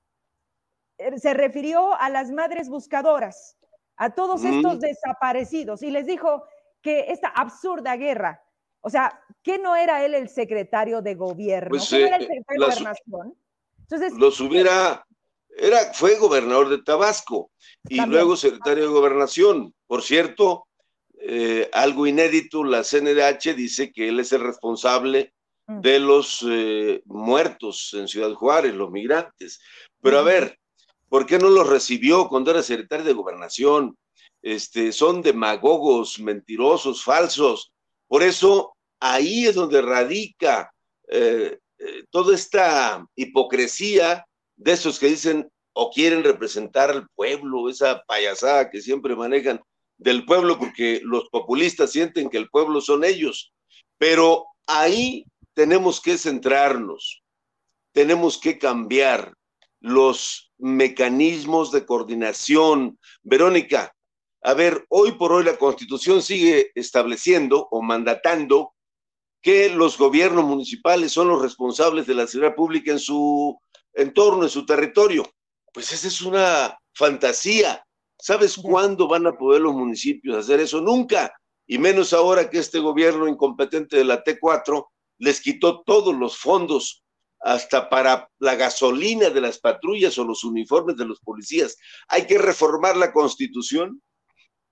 [0.99, 3.59] eh, se refirió a las madres buscadoras,
[3.97, 6.45] a todos estos desaparecidos y les dijo
[6.81, 8.41] que esta absurda guerra,
[8.83, 12.61] o sea, que no era él el secretario de gobierno, pues, no era el secretario
[12.61, 13.37] de gobernación.
[13.83, 15.05] Entonces, los hubiera
[15.57, 17.51] era, fue gobernador de Tabasco
[17.89, 19.75] y luego secretario de gobernación.
[19.87, 20.67] Por cierto,
[21.21, 25.33] eh, algo inédito, la CNDH dice que él es el responsable
[25.67, 25.81] mm.
[25.81, 29.61] de los eh, muertos en Ciudad Juárez, los migrantes.
[30.01, 30.59] Pero a ver,
[31.09, 33.97] ¿por qué no los recibió cuando era secretario de gobernación?
[34.41, 37.73] Este, son demagogos, mentirosos, falsos.
[38.09, 40.73] Por eso ahí es donde radica
[41.09, 41.59] eh,
[42.11, 44.27] toda esta hipocresía
[44.57, 49.61] de esos que dicen o quieren representar al pueblo, esa payasada que siempre manejan
[49.97, 53.53] del pueblo, porque los populistas sienten que el pueblo son ellos.
[53.99, 55.25] Pero ahí
[55.55, 57.23] tenemos que centrarnos,
[57.93, 59.35] tenemos que cambiar
[59.81, 62.99] los mecanismos de coordinación.
[63.23, 63.95] Verónica,
[64.43, 68.75] a ver, hoy por hoy la Constitución sigue estableciendo o mandatando
[69.43, 73.59] que los gobiernos municipales son los responsables de la seguridad pública en su
[73.93, 75.25] entorno, en su territorio.
[75.75, 77.85] Pues esa es una fantasía.
[78.19, 80.81] ¿Sabes cuándo van a poder los municipios hacer eso?
[80.81, 81.35] Nunca.
[81.67, 84.87] Y menos ahora que este gobierno incompetente de la T4
[85.19, 87.03] les quitó todos los fondos,
[87.43, 91.77] hasta para la gasolina de las patrullas o los uniformes de los policías.
[92.09, 94.01] Hay que reformar la constitución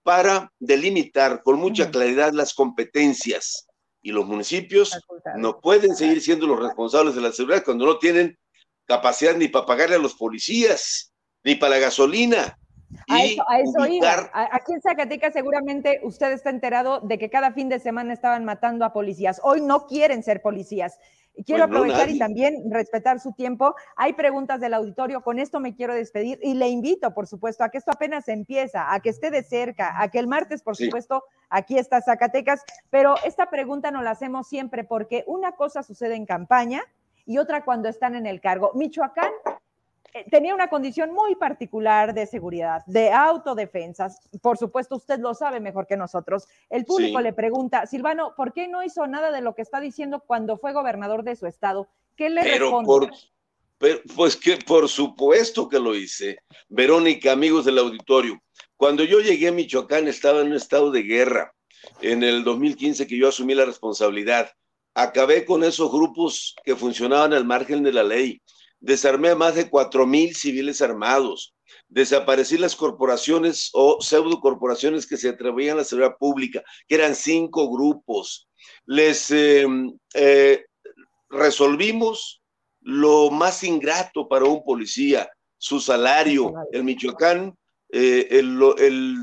[0.04, 3.66] para delimitar con mucha claridad las competencias.
[4.02, 4.98] Y los municipios
[5.36, 8.38] no pueden seguir siendo los responsables de la seguridad cuando no tienen
[8.86, 11.12] capacidad ni para pagarle a los policías,
[11.44, 12.58] ni para la gasolina.
[13.08, 14.30] A eso, a eso iba.
[14.32, 18.84] Aquí en Zacatecas seguramente usted está enterado de que cada fin de semana estaban matando
[18.84, 19.40] a policías.
[19.44, 20.98] Hoy no quieren ser policías.
[21.44, 23.74] Quiero pues aprovechar y también respetar su tiempo.
[23.96, 25.22] Hay preguntas del auditorio.
[25.22, 28.92] Con esto me quiero despedir y le invito, por supuesto, a que esto apenas empieza,
[28.92, 32.64] a que esté de cerca, a que el martes, por supuesto, aquí está Zacatecas.
[32.90, 36.82] Pero esta pregunta no la hacemos siempre porque una cosa sucede en campaña
[37.26, 38.72] y otra cuando están en el cargo.
[38.74, 39.30] Michoacán
[40.30, 44.20] tenía una condición muy particular de seguridad, de autodefensas.
[44.42, 46.46] Por supuesto, usted lo sabe mejor que nosotros.
[46.68, 50.22] El público le pregunta, Silvano, ¿por qué no hizo nada de lo que está diciendo
[50.26, 51.88] cuando fue gobernador de su estado?
[52.16, 53.10] ¿Qué le pero Por,
[54.14, 56.38] pues que por supuesto que lo hice.
[56.68, 58.40] Verónica, amigos del auditorio,
[58.76, 61.54] cuando yo llegué a Michoacán estaba en un estado de guerra.
[62.02, 64.50] En el 2015 que yo asumí la responsabilidad
[64.94, 68.42] acabé con esos grupos que funcionaban al margen de la ley,
[68.80, 71.54] desarmé a más de cuatro mil civiles armados,
[71.88, 77.14] desaparecí las corporaciones o pseudo corporaciones que se atrevían a la seguridad pública, que eran
[77.14, 78.48] cinco grupos,
[78.86, 80.64] Les em, eh,
[81.28, 82.42] resolvimos
[82.80, 86.52] lo más ingrato para un policía, su salario.
[86.72, 87.56] El Michoacán,
[87.90, 89.16] eh, el, el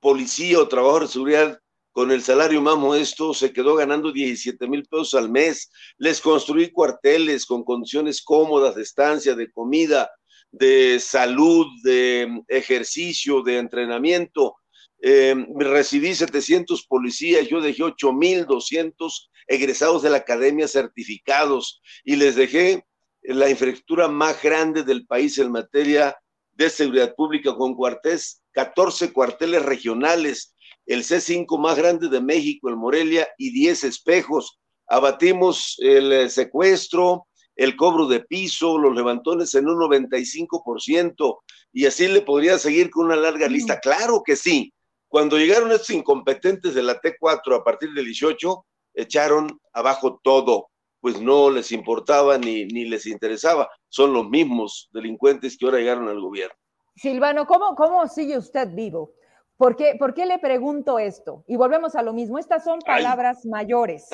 [0.00, 1.60] policía o trabajador de seguridad
[1.94, 5.70] con el salario más modesto, se quedó ganando 17 mil pesos al mes.
[5.96, 10.10] Les construí cuarteles con condiciones cómodas de estancia, de comida,
[10.50, 14.56] de salud, de ejercicio, de entrenamiento.
[15.00, 22.84] Eh, recibí 700 policías, yo dejé 8.200 egresados de la academia certificados y les dejé
[23.22, 26.16] la infraestructura más grande del país en materia
[26.54, 30.54] de seguridad pública con cuartés, 14 cuarteles regionales,
[30.86, 34.58] el C5 más grande de México, el Morelia, y 10 espejos.
[34.86, 37.26] Abatimos el eh, secuestro,
[37.56, 41.38] el cobro de piso, los levantones en un 95%,
[41.72, 43.80] y así le podría seguir con una larga lista.
[43.80, 44.72] Claro que sí.
[45.08, 50.68] Cuando llegaron estos incompetentes de la T4 a partir del 18, echaron abajo todo,
[51.00, 53.68] pues no les importaba ni, ni les interesaba.
[53.88, 56.56] Son los mismos delincuentes que ahora llegaron al gobierno.
[56.96, 59.12] Silvano, ¿cómo, cómo sigue usted vivo?
[59.56, 61.44] ¿Por qué, ¿Por qué, le pregunto esto?
[61.46, 62.38] Y volvemos a lo mismo.
[62.38, 64.08] Estas son palabras mayores.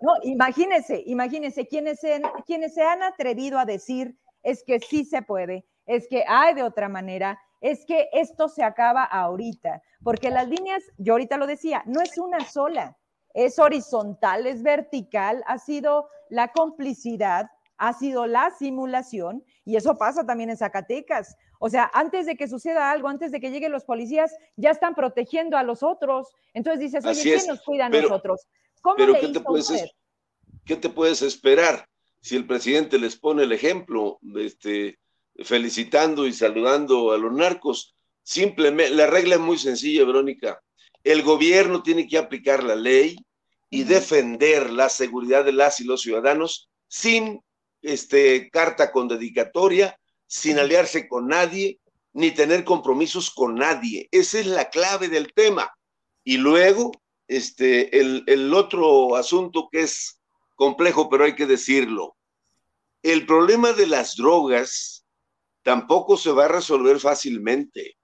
[0.00, 5.22] No, imagínense, imagínense quienes se, quienes se han atrevido a decir es que sí se
[5.22, 10.48] puede, es que hay de otra manera, es que esto se acaba ahorita, porque las
[10.48, 12.96] líneas, yo ahorita lo decía, no es una sola,
[13.34, 20.24] es horizontal, es vertical, ha sido la complicidad, ha sido la simulación, y eso pasa
[20.24, 21.36] también en Zacatecas.
[21.58, 24.94] O sea, antes de que suceda algo, antes de que lleguen los policías, ya están
[24.94, 26.28] protegiendo a los otros.
[26.54, 28.46] Entonces dices, oye, ¿quién nos cuida a nosotros?
[28.80, 29.90] ¿Cómo pero ¿qué, te puedes,
[30.64, 31.88] ¿qué te puedes esperar
[32.20, 34.98] si el presidente les pone el ejemplo, este,
[35.44, 37.94] felicitando y saludando a los narcos?
[38.22, 40.60] Simplemente, la regla es muy sencilla, Verónica.
[41.04, 43.16] El gobierno tiene que aplicar la ley
[43.70, 47.40] y defender la seguridad de las y los ciudadanos sin
[47.82, 51.78] este, carta con dedicatoria, sin aliarse con nadie,
[52.12, 54.08] ni tener compromisos con nadie.
[54.10, 55.70] Esa es la clave del tema.
[56.24, 56.92] Y luego,
[57.28, 60.18] este, el, el otro asunto que es
[60.54, 62.16] complejo, pero hay que decirlo.
[63.02, 65.04] El problema de las drogas
[65.62, 67.96] tampoco se va a resolver fácilmente,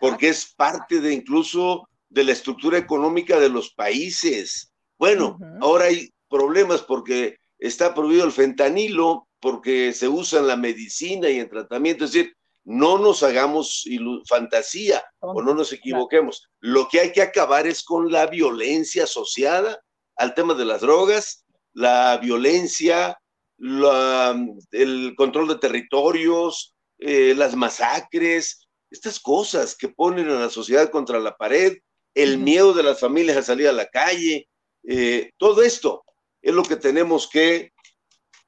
[0.00, 4.72] porque es parte de incluso de la estructura económica de los países.
[4.98, 11.28] Bueno, ahora hay problemas porque está prohibido el fentanilo, porque se usa en la medicina
[11.28, 12.04] y en tratamiento.
[12.04, 12.34] Es decir,
[12.64, 13.84] no nos hagamos
[14.28, 16.48] fantasía o no nos equivoquemos.
[16.60, 19.80] Lo que hay que acabar es con la violencia asociada
[20.16, 23.18] al tema de las drogas, la violencia,
[23.58, 31.18] el control de territorios, eh, las masacres, estas cosas que ponen a la sociedad contra
[31.20, 31.78] la pared,
[32.14, 34.48] el miedo de las familias a salir a la calle,
[34.86, 36.04] eh, todo esto
[36.42, 37.72] es lo que tenemos que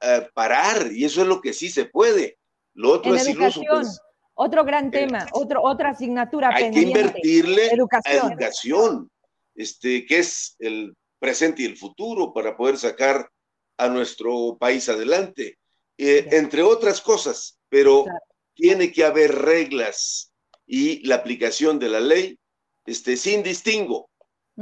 [0.01, 2.39] eh, parar y eso es lo que sí se puede.
[2.75, 4.01] Lo otro es educación, pues,
[4.35, 8.25] otro gran eh, tema, otro, otra asignatura hay que invertirle educación.
[8.25, 9.11] a educación,
[9.55, 13.31] este, que es el presente y el futuro para poder sacar
[13.77, 15.59] a nuestro país adelante,
[15.99, 18.07] eh, entre otras cosas, pero
[18.55, 20.33] tiene que haber reglas
[20.67, 22.39] y la aplicación de la ley
[22.87, 24.09] este, sin distingo.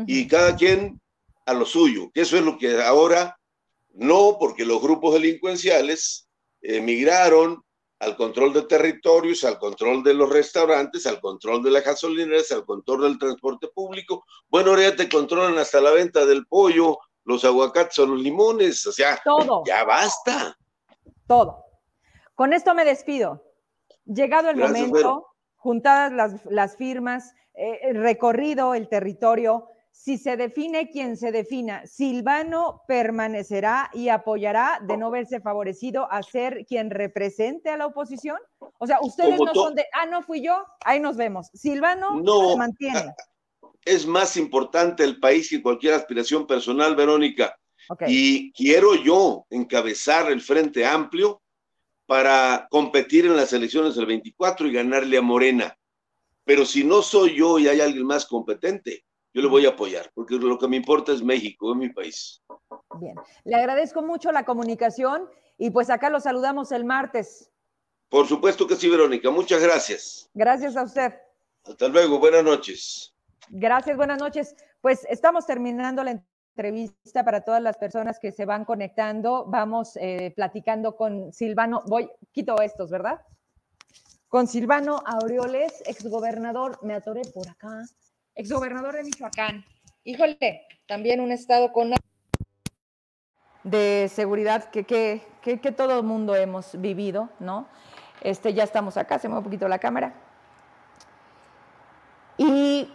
[0.06, 1.00] Y cada quien
[1.46, 3.37] a lo suyo, que eso es lo que ahora
[3.94, 6.28] no, porque los grupos delincuenciales
[6.60, 7.62] emigraron
[8.00, 12.64] al control de territorios, al control de los restaurantes, al control de las gasolineras, al
[12.64, 14.24] control del transporte público.
[14.48, 18.86] Bueno, ahora ya te controlan hasta la venta del pollo, los aguacates o los limones,
[18.86, 19.62] o sea, Todo.
[19.66, 20.56] ya basta.
[21.26, 21.64] Todo.
[22.34, 23.42] Con esto me despido.
[24.04, 25.26] Llegado el momento,
[25.56, 29.68] juntadas las, firmas, eh, recorrido el territorio,
[29.98, 36.22] si se define quien se defina, Silvano permanecerá y apoyará de no verse favorecido a
[36.22, 38.38] ser quien represente a la oposición.
[38.78, 41.48] O sea, ustedes no son de, ah, no fui yo, ahí nos vemos.
[41.52, 43.12] Silvano no, se mantiene.
[43.84, 47.58] Es más importante el país que cualquier aspiración personal, Verónica.
[48.06, 51.42] Y quiero yo encabezar el Frente Amplio
[52.06, 55.76] para competir en las elecciones del 24 y ganarle a Morena.
[56.44, 60.10] Pero si no soy yo y hay alguien más competente, yo le voy a apoyar,
[60.14, 62.42] porque lo que me importa es México, es mi país.
[62.98, 63.14] Bien,
[63.44, 67.50] le agradezco mucho la comunicación y pues acá lo saludamos el martes.
[68.08, 70.30] Por supuesto que sí, Verónica, muchas gracias.
[70.32, 71.14] Gracias a usted.
[71.64, 73.14] Hasta luego, buenas noches.
[73.50, 74.56] Gracias, buenas noches.
[74.80, 76.22] Pues estamos terminando la
[76.56, 79.44] entrevista para todas las personas que se van conectando.
[79.46, 81.82] Vamos eh, platicando con Silvano.
[81.86, 83.20] Voy, quito estos, ¿verdad?
[84.28, 86.78] Con Silvano Aureoles, exgobernador.
[86.82, 87.84] Me atoré por acá
[88.38, 89.64] exgobernador de Michoacán.
[90.04, 91.92] Híjole, también un estado con
[93.64, 97.66] de seguridad que, que, que, todo el mundo hemos vivido, ¿no?
[98.22, 100.14] Este, ya estamos acá, se mueve un poquito la cámara.
[102.38, 102.90] Y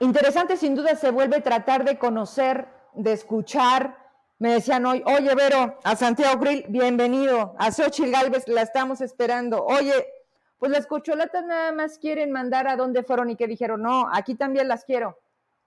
[0.00, 3.96] interesante sin duda se vuelve tratar de conocer, de escuchar.
[4.38, 7.54] Me decían hoy, oye Vero, a Santiago Grill, bienvenido.
[7.56, 9.64] A Xochitl Galvez la estamos esperando.
[9.64, 9.94] Oye,
[10.62, 14.36] pues las cocholatas nada más quieren mandar a dónde fueron y que dijeron, no, aquí
[14.36, 15.18] también las quiero.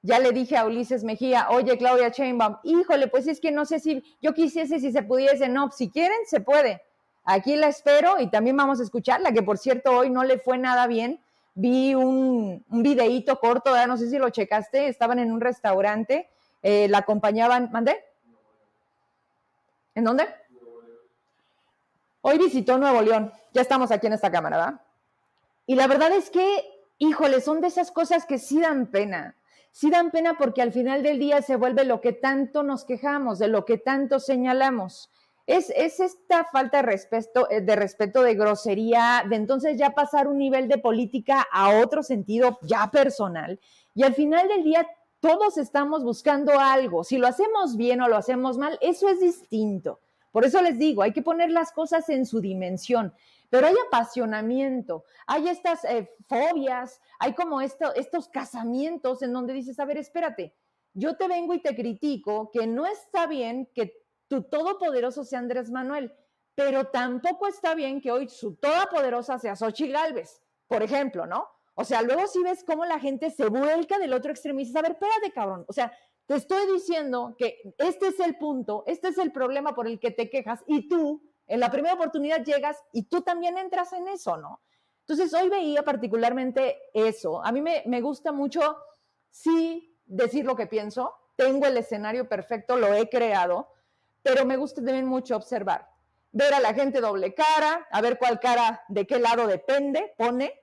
[0.02, 3.82] Ya le dije a Ulises Mejía, oye Claudia Chainbaum, híjole, pues es que no sé
[3.82, 6.82] si yo quisiese si se pudiese, no, si quieren, se puede.
[7.26, 10.58] Aquí la espero y también vamos a escucharla, que por cierto hoy no le fue
[10.58, 11.20] nada bien.
[11.56, 16.30] Vi un, un videíto corto, no sé si lo checaste, estaban en un restaurante,
[16.64, 18.02] eh, la acompañaban, ¿mandé?
[19.94, 20.26] ¿En dónde?
[22.22, 24.85] Hoy visitó Nuevo León, ya estamos aquí en esta cámara, ¿verdad?
[25.66, 26.64] Y la verdad es que,
[26.98, 29.36] híjole, son de esas cosas que sí dan pena
[29.76, 33.40] sí dan pena porque al final del día se vuelve lo que tanto nos quejamos,
[33.40, 35.12] de lo que tanto señalamos.
[35.48, 40.30] Es, es, esta falta de respeto, eh, de respeto, de grosería, de entonces ya pasar
[40.30, 43.60] un nivel de política a otro sentido ya personal.
[43.94, 44.88] Y al final del día
[45.20, 47.04] todos estamos buscando algo.
[47.04, 50.00] Si lo hacemos bien o lo hacemos mal, eso es distinto.
[50.32, 53.14] Por eso les digo, hay que poner las cosas en su dimensión
[53.56, 59.86] pero hay apasionamiento, hay estas eh, fobias, hay como estos casamientos en donde dices, a
[59.86, 60.54] ver, espérate,
[60.94, 65.72] yo te vengo y te critico que no está bien que tu todopoderoso sea Andrés
[65.72, 66.14] Manuel,
[66.54, 71.48] pero tampoco está bien que hoy su todopoderosa sea Xochitl Galvez, por ejemplo, ¿no?
[71.76, 74.76] O sea, luego si ves cómo la gente se vuelca del otro extremo y dices,
[74.76, 75.94] a ver, espérate, cabrón, o sea,
[76.26, 80.12] te estoy diciendo que este es el punto, este es el problema por el que
[80.12, 84.38] te quejas y tú en la primera oportunidad llegas y tú también entras en eso,
[84.38, 84.62] ¿no?
[85.08, 87.44] Entonces, hoy veía particularmente eso.
[87.46, 88.78] A mí me, me gusta mucho,
[89.30, 91.14] sí, decir lo que pienso.
[91.36, 93.70] Tengo el escenario perfecto, lo he creado,
[94.24, 95.88] pero me gusta también mucho observar.
[96.32, 100.54] Ver a la gente doble cara, a ver cuál cara, de qué lado depende, pone.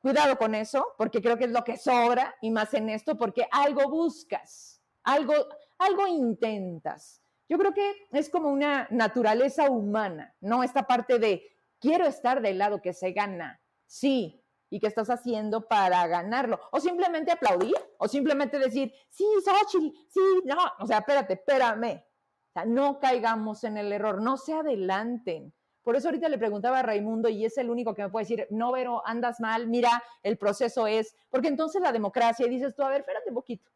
[0.00, 3.46] Cuidado con eso, porque creo que es lo que sobra, y más en esto, porque
[3.50, 5.32] algo buscas, algo,
[5.78, 7.23] algo intentas.
[7.54, 10.64] Yo creo que es como una naturaleza humana, ¿no?
[10.64, 15.68] Esta parte de quiero estar del lado que se gana, sí, y qué estás haciendo
[15.68, 16.58] para ganarlo.
[16.72, 22.02] O simplemente aplaudir, o simplemente decir, sí, Xochitl, sí, no, o sea, espérate, espérame.
[22.48, 25.54] O sea, no caigamos en el error, no se adelanten.
[25.84, 28.48] Por eso ahorita le preguntaba a Raimundo y es el único que me puede decir,
[28.50, 32.82] no, Vero, andas mal, mira, el proceso es, porque entonces la democracia, y dices tú,
[32.82, 33.70] a ver, espérate un poquito.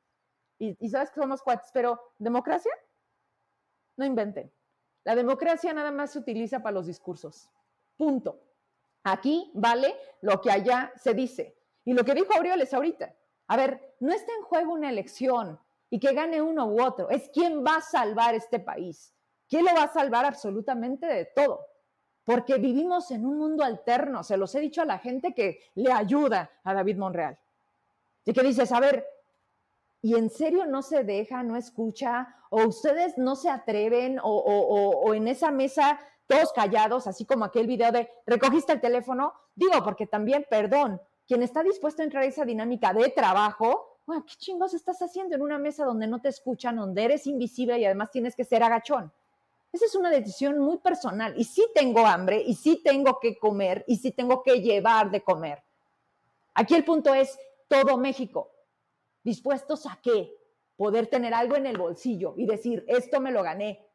[0.58, 2.72] Y, y sabes que somos cuates, pero ¿democracia?
[3.98, 4.50] No inventen.
[5.04, 7.50] La democracia nada más se utiliza para los discursos.
[7.96, 8.40] Punto.
[9.04, 11.56] Aquí vale lo que allá se dice.
[11.84, 13.14] Y lo que dijo Aureoles ahorita.
[13.48, 15.58] A ver, no está en juego una elección
[15.90, 17.10] y que gane uno u otro.
[17.10, 19.14] Es quién va a salvar este país.
[19.48, 21.66] ¿Quién lo va a salvar absolutamente de todo?
[22.24, 24.22] Porque vivimos en un mundo alterno.
[24.22, 27.38] Se los he dicho a la gente que le ayuda a David Monreal.
[28.24, 29.06] Y que dices, a ver,
[30.00, 35.28] y en serio no se deja, no escucha, o ustedes no se atreven, o, en
[35.28, 40.46] esa mesa todos callados, así como aquel video de recogiste el teléfono, digo, porque también,
[40.48, 45.00] perdón, quien está dispuesto a entrar a esa dinámica de trabajo, bueno, ¿qué chingos estás
[45.02, 48.44] haciendo en una mesa donde no te escuchan, donde eres invisible y además tienes que
[48.44, 49.12] ser agachón?
[49.70, 51.34] Esa es una decisión muy personal.
[51.36, 55.22] Y sí tengo hambre, y sí tengo que comer, y sí tengo que llevar de
[55.22, 55.62] comer.
[56.54, 57.38] Aquí el punto es
[57.68, 58.50] todo México
[59.28, 60.34] dispuestos a qué?
[60.76, 63.86] Poder tener algo en el bolsillo y decir, esto me lo gané.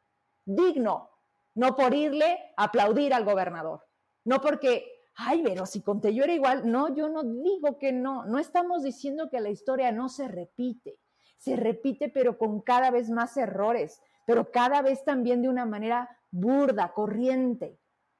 [0.45, 1.09] Digno,
[1.55, 3.81] no por irle a aplaudir al gobernador,
[4.25, 6.69] no porque, ay, pero si conté yo era igual.
[6.71, 10.99] No, yo no digo que no, no estamos diciendo que la historia no se repite,
[11.37, 16.09] se repite pero con cada vez más errores, pero cada vez también de una manera
[16.31, 17.79] burda, corriente.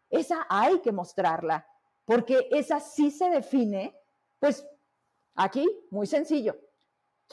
[0.09, 1.68] Esa hay que mostrarla,
[2.05, 3.95] porque esa sí se define,
[4.39, 4.66] pues
[5.36, 6.55] aquí, muy sencillo,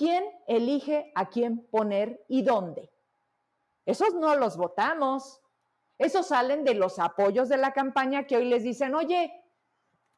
[0.00, 2.90] ¿Quién elige a quién poner y dónde?
[3.84, 5.42] Esos no los votamos.
[5.98, 9.30] Esos salen de los apoyos de la campaña que hoy les dicen, oye,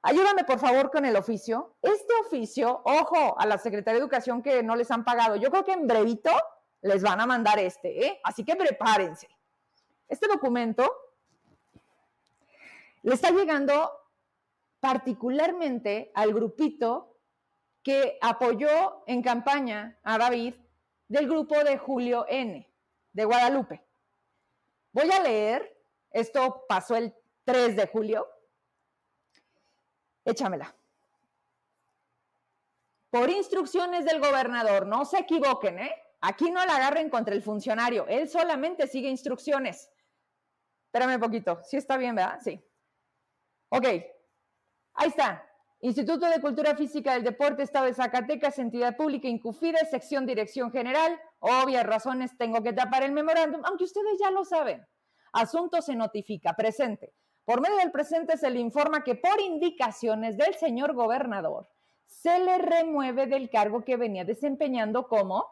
[0.02, 1.74] ayúdame por favor con el oficio.
[1.82, 5.64] Este oficio, ojo, a la Secretaría de Educación que no les han pagado, yo creo
[5.64, 6.30] que en brevito
[6.82, 8.20] les van a mandar este, ¿eh?
[8.22, 9.28] Así que prepárense.
[10.06, 10.88] Este documento
[13.02, 13.90] le está llegando
[14.78, 17.11] particularmente al grupito
[17.82, 20.54] que apoyó en campaña a David
[21.08, 22.68] del grupo de Julio N,
[23.12, 23.84] de Guadalupe.
[24.92, 27.14] Voy a leer, esto pasó el
[27.44, 28.28] 3 de julio.
[30.24, 30.74] Échamela.
[33.10, 35.94] Por instrucciones del gobernador, no se equivoquen, ¿eh?
[36.22, 39.90] aquí no la agarren contra el funcionario, él solamente sigue instrucciones.
[40.86, 42.38] Espérame un poquito, sí está bien, ¿verdad?
[42.42, 42.62] Sí.
[43.68, 43.84] Ok,
[44.94, 45.46] ahí está.
[45.84, 51.20] Instituto de Cultura Física del Deporte, Estado de Zacatecas, entidad pública, Incufide, sección Dirección General.
[51.40, 54.86] Obvias razones tengo que tapar el memorándum, aunque ustedes ya lo saben.
[55.32, 57.12] Asunto se notifica, presente.
[57.44, 61.68] Por medio del presente se le informa que por indicaciones del señor gobernador
[62.06, 65.46] se le remueve del cargo que venía desempeñando como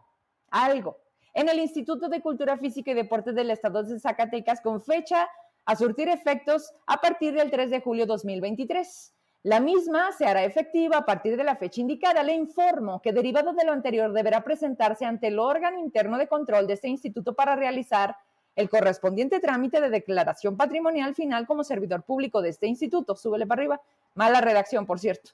[0.52, 0.98] algo
[1.34, 5.28] en el Instituto de Cultura Física y Deportes del Estado de Zacatecas con fecha
[5.64, 9.12] a surtir efectos a partir del 3 de julio 2023.
[9.42, 12.22] La misma se hará efectiva a partir de la fecha indicada.
[12.22, 16.66] Le informo que derivado de lo anterior deberá presentarse ante el órgano interno de control
[16.66, 18.16] de este instituto para realizar
[18.54, 23.16] el correspondiente trámite de declaración patrimonial final como servidor público de este instituto.
[23.16, 23.80] Súbele para arriba.
[24.14, 25.30] Mala redacción, por cierto.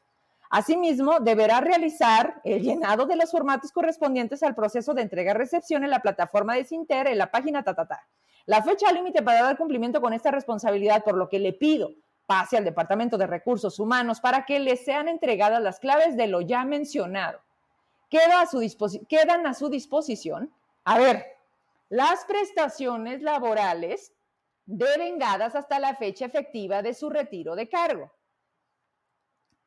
[0.51, 5.99] Asimismo, deberá realizar el llenado de los formatos correspondientes al proceso de entrega-recepción en la
[5.99, 8.07] plataforma de Sinter en la página tatata.
[8.45, 11.91] La fecha límite para dar cumplimiento con esta responsabilidad, por lo que le pido
[12.27, 16.41] pase al Departamento de Recursos Humanos para que le sean entregadas las claves de lo
[16.41, 17.41] ya mencionado.
[18.11, 18.61] Queda a su
[19.09, 20.53] quedan a su disposición,
[20.85, 21.25] a ver,
[21.89, 24.13] las prestaciones laborales
[24.65, 28.11] devengadas hasta la fecha efectiva de su retiro de cargo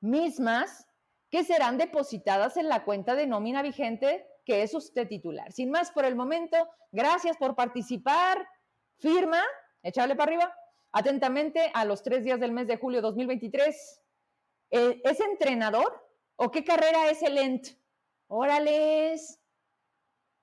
[0.01, 0.87] mismas
[1.29, 5.51] que serán depositadas en la cuenta de nómina vigente que es usted titular.
[5.51, 6.57] Sin más por el momento,
[6.91, 8.47] gracias por participar.
[8.97, 9.43] Firma,
[9.83, 10.55] échale para arriba.
[10.91, 14.01] Atentamente a los tres días del mes de julio 2023.
[14.71, 17.67] Eh, ¿Es entrenador o qué carrera es el ENT?
[18.27, 19.39] Órales.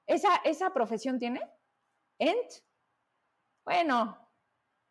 [0.07, 1.41] ¿Esa, ¿Esa profesión tiene?
[2.19, 2.53] ¿ENT?
[3.65, 4.17] Bueno,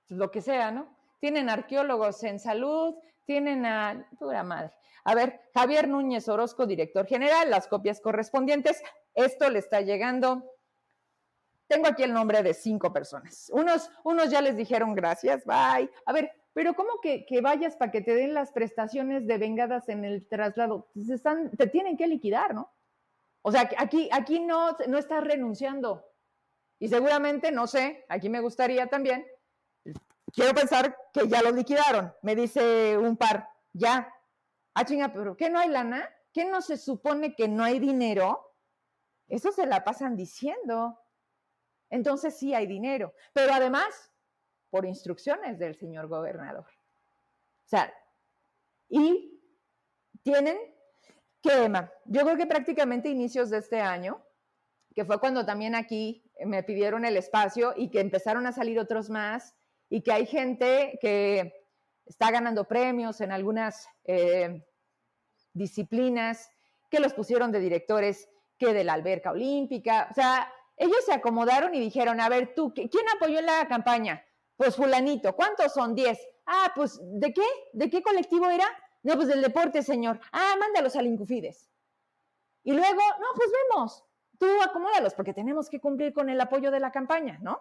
[0.08, 0.96] pues lo que sea, ¿no?
[1.20, 2.96] Tienen arqueólogos en salud,
[3.26, 4.74] tienen a pura madre.
[5.06, 8.84] A ver, Javier Núñez Orozco, director general, las copias correspondientes.
[9.14, 10.44] Esto le está llegando.
[11.68, 13.50] Tengo aquí el nombre de cinco personas.
[13.54, 15.90] Unos, unos ya les dijeron gracias, bye.
[16.06, 19.90] A ver, pero ¿cómo que, que vayas para que te den las prestaciones de vengadas
[19.90, 20.90] en el traslado?
[20.94, 22.72] Te, están, te tienen que liquidar, ¿no?
[23.42, 26.06] O sea, aquí, aquí no, no estás renunciando.
[26.80, 29.26] Y seguramente, no sé, aquí me gustaría también
[30.36, 32.14] Quiero pensar que ya lo liquidaron.
[32.22, 34.14] Me dice un par, ya.
[34.74, 36.10] Ah, chinga, pero ¿qué no hay lana?
[36.34, 38.54] ¿Qué no se supone que no hay dinero?
[39.30, 41.00] Eso se la pasan diciendo.
[41.90, 43.14] Entonces sí hay dinero.
[43.34, 44.12] Pero además,
[44.70, 46.66] por instrucciones del señor gobernador.
[46.66, 47.94] O sea,
[48.90, 49.42] y
[50.24, 50.58] tienen
[51.42, 51.72] que,
[52.06, 54.24] yo creo que prácticamente inicios de este año,
[54.94, 59.10] que fue cuando también aquí me pidieron el espacio y que empezaron a salir otros
[59.10, 59.56] más,
[59.90, 61.66] y que hay gente que
[62.06, 64.66] está ganando premios en algunas eh,
[65.54, 66.50] disciplinas,
[66.90, 70.08] que los pusieron de directores, que de la alberca olímpica.
[70.12, 74.24] O sea, ellos se acomodaron y dijeron, a ver, tú, ¿quién apoyó en la campaña?
[74.58, 75.96] Pues fulanito, ¿cuántos son?
[75.96, 76.20] Diez.
[76.46, 77.46] Ah, pues, ¿de qué?
[77.74, 78.66] ¿De qué colectivo era?
[79.04, 80.20] No, pues del deporte, señor.
[80.32, 81.70] Ah, mándalos al Incufides.
[82.64, 84.04] Y luego, no, pues vemos,
[84.40, 87.60] tú acomódalos, porque tenemos que cumplir con el apoyo de la campaña, ¿no?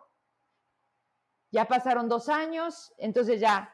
[1.55, 3.73] ya pasaron dos años, entonces ya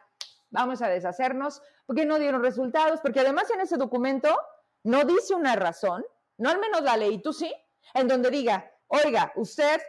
[0.50, 4.38] vamos a deshacernos, porque no dieron resultados, porque además en ese documento
[4.84, 6.04] no dice una razón,
[6.36, 7.50] no al menos la ley, tú sí,
[7.94, 9.80] en donde diga, oiga, usted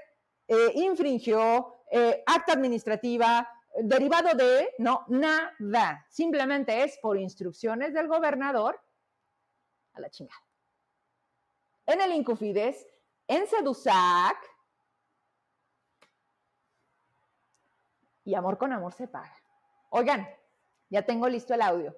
[0.48, 3.48] eh, infringió eh, acta administrativa,
[3.84, 8.82] derivado de, no, nada, simplemente es por instrucciones del gobernador
[9.94, 10.42] a la chingada.
[11.86, 12.88] En el Incufides,
[13.28, 14.38] en Sedusac,
[18.24, 19.36] y amor con amor se paga.
[19.90, 20.28] Oigan,
[20.90, 21.96] ya tengo listo el audio.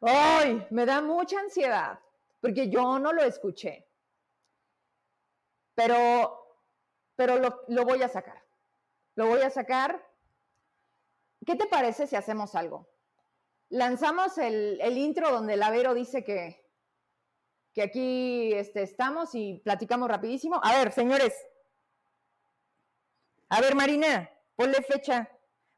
[0.00, 0.66] ¡Ay!
[0.70, 1.98] Me da mucha ansiedad
[2.40, 3.85] porque yo no lo escuché.
[5.76, 6.58] Pero,
[7.14, 7.36] pero
[7.68, 8.42] lo, voy a sacar.
[9.14, 10.04] Lo voy a sacar.
[11.46, 12.88] ¿Qué te parece si hacemos algo?
[13.68, 16.66] Lanzamos el, intro donde el Avero dice que,
[17.74, 20.58] que aquí este, estamos y platicamos rapidísimo.
[20.64, 21.34] A ver, señores.
[23.50, 25.30] A ver, Marina, ponle fecha,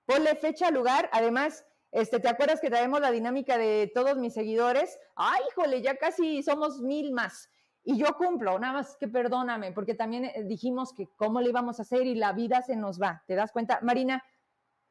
[0.06, 4.98] ponle fecha, lugar, además, este, ¿te acuerdas que traemos la dinámica de todos mis seguidores?
[5.16, 7.50] Ay, híjole, ya casi somos mil más.
[7.90, 11.78] Y yo cumplo, nada más que perdóname, porque también eh, dijimos que cómo le íbamos
[11.78, 13.24] a hacer y la vida se nos va.
[13.26, 13.78] ¿Te das cuenta?
[13.80, 14.22] Marina,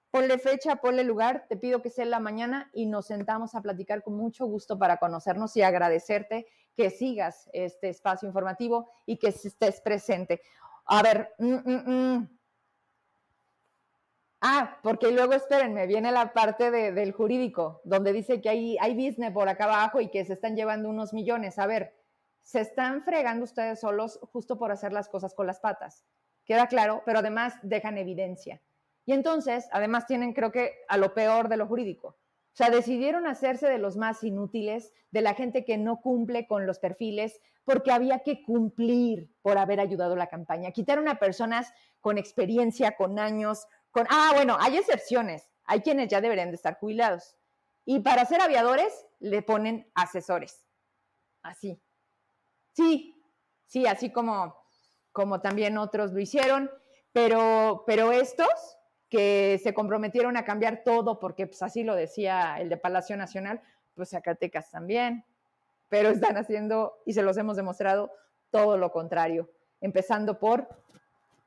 [0.10, 3.62] ponle fecha, ponle lugar, te pido que sea en la mañana y nos sentamos a
[3.62, 9.28] platicar con mucho gusto para conocernos y agradecerte que sigas este espacio informativo y que
[9.28, 10.41] estés presente.
[10.86, 12.39] A ver, mm, mm, mm.
[14.41, 19.34] Ah, porque luego espérenme, viene la parte del jurídico, donde dice que hay, hay business
[19.34, 21.60] por acá abajo y que se están llevando unos millones.
[21.60, 21.97] A ver,
[22.48, 26.06] se están fregando ustedes solos justo por hacer las cosas con las patas.
[26.45, 28.62] Queda claro, pero además dejan evidencia.
[29.06, 32.08] Y entonces, además tienen, creo que, a lo peor de lo jurídico.
[32.08, 36.66] O sea, decidieron hacerse de los más inútiles, de la gente que no cumple con
[36.66, 40.72] los perfiles, porque había que cumplir por haber ayudado la campaña.
[40.72, 44.08] Quitaron a personas con experiencia, con años, con...
[44.10, 45.50] Ah, bueno, hay excepciones.
[45.66, 47.36] Hay quienes ya deberían de estar jubilados.
[47.84, 50.66] Y para ser aviadores le ponen asesores.
[51.41, 51.82] Así.
[52.78, 53.19] Sí,
[53.65, 54.55] sí, así como,
[55.11, 56.69] como también otros lo hicieron.
[57.11, 58.78] Pero, pero estos
[59.09, 63.61] que se comprometieron a cambiar todo, porque pues así lo decía el de Palacio Nacional,
[63.95, 65.25] pues Zacatecas también.
[65.89, 68.11] Pero están haciendo, y se los hemos demostrado,
[68.51, 69.49] todo lo contrario,
[69.82, 70.67] empezando por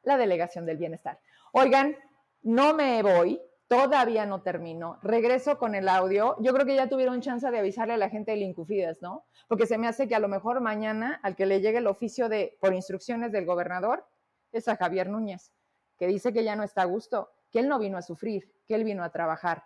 [0.03, 1.20] la delegación del bienestar.
[1.53, 1.97] Oigan,
[2.43, 3.41] no me voy,
[3.71, 4.99] todavía no termino.
[5.01, 6.35] Regreso con el audio.
[6.41, 9.27] Yo creo que ya tuvieron chance de avisarle a la gente del Incufides, ¿no?
[9.47, 12.29] Porque se me hace que a lo mejor mañana al que le llegue el oficio
[12.29, 14.05] de por instrucciones del gobernador
[14.51, 15.53] es a Javier Núñez,
[15.97, 18.75] que dice que ya no está a gusto, que él no vino a sufrir, que
[18.75, 19.62] él vino a trabajar.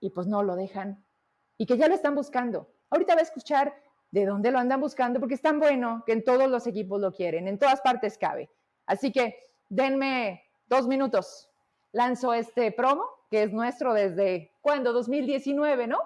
[0.00, 1.04] Y pues no lo dejan.
[1.58, 2.72] Y que ya lo están buscando.
[2.88, 3.74] Ahorita va a escuchar
[4.12, 7.12] de dónde lo andan buscando, porque es tan bueno que en todos los equipos lo
[7.12, 8.50] quieren, en todas partes cabe.
[8.86, 9.36] Así que
[9.68, 11.50] denme dos minutos.
[11.92, 14.92] Lanzo este promo, que es nuestro desde, ¿cuándo?
[14.92, 15.98] 2019, ¿no?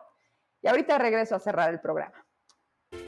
[0.63, 2.27] Y ahorita regreso a cerrar el programa.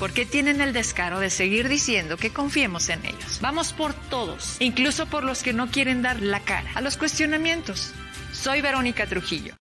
[0.00, 3.38] porque tienen el descaro de seguir diciendo que confiemos en ellos.
[3.42, 7.92] Vamos por todos, incluso por los que no quieren dar la cara a los cuestionamientos.
[8.32, 9.54] Soy Verónica Trujillo.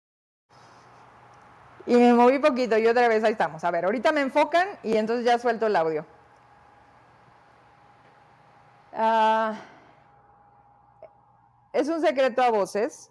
[1.87, 3.65] Y me moví poquito y otra vez ahí estamos.
[3.65, 6.05] A ver, ahorita me enfocan y entonces ya suelto el audio.
[8.93, 9.55] Uh,
[11.73, 13.11] es un secreto a voces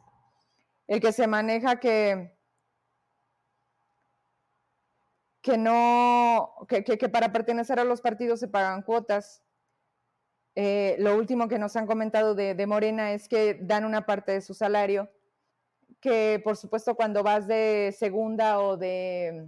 [0.88, 2.35] el que se maneja que
[5.46, 9.44] que no, que, que, para pertenecer a los partidos se pagan cuotas.
[10.56, 14.32] Eh, lo último que nos han comentado de, de, Morena es que dan una parte
[14.32, 15.08] de su salario,
[16.02, 19.48] que por supuesto cuando vas de segunda o de,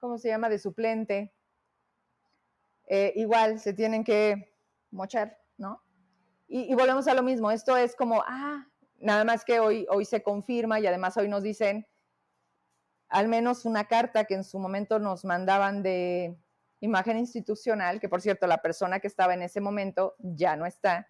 [0.00, 1.34] ¿cómo se llama?, de suplente,
[2.86, 4.56] eh, igual se tienen que
[4.90, 5.82] mochar, ¿no?
[6.46, 8.66] Y, y, volvemos a lo mismo, esto es como, ah,
[8.96, 11.86] nada más que hoy, hoy se confirma y además hoy nos dicen
[13.08, 16.36] al menos una carta que en su momento nos mandaban de
[16.80, 21.08] imagen institucional, que por cierto la persona que estaba en ese momento ya no está,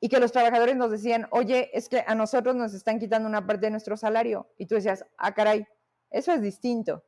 [0.00, 3.46] y que los trabajadores nos decían, oye, es que a nosotros nos están quitando una
[3.46, 4.48] parte de nuestro salario.
[4.56, 5.66] Y tú decías, ah, caray,
[6.10, 7.04] eso es distinto.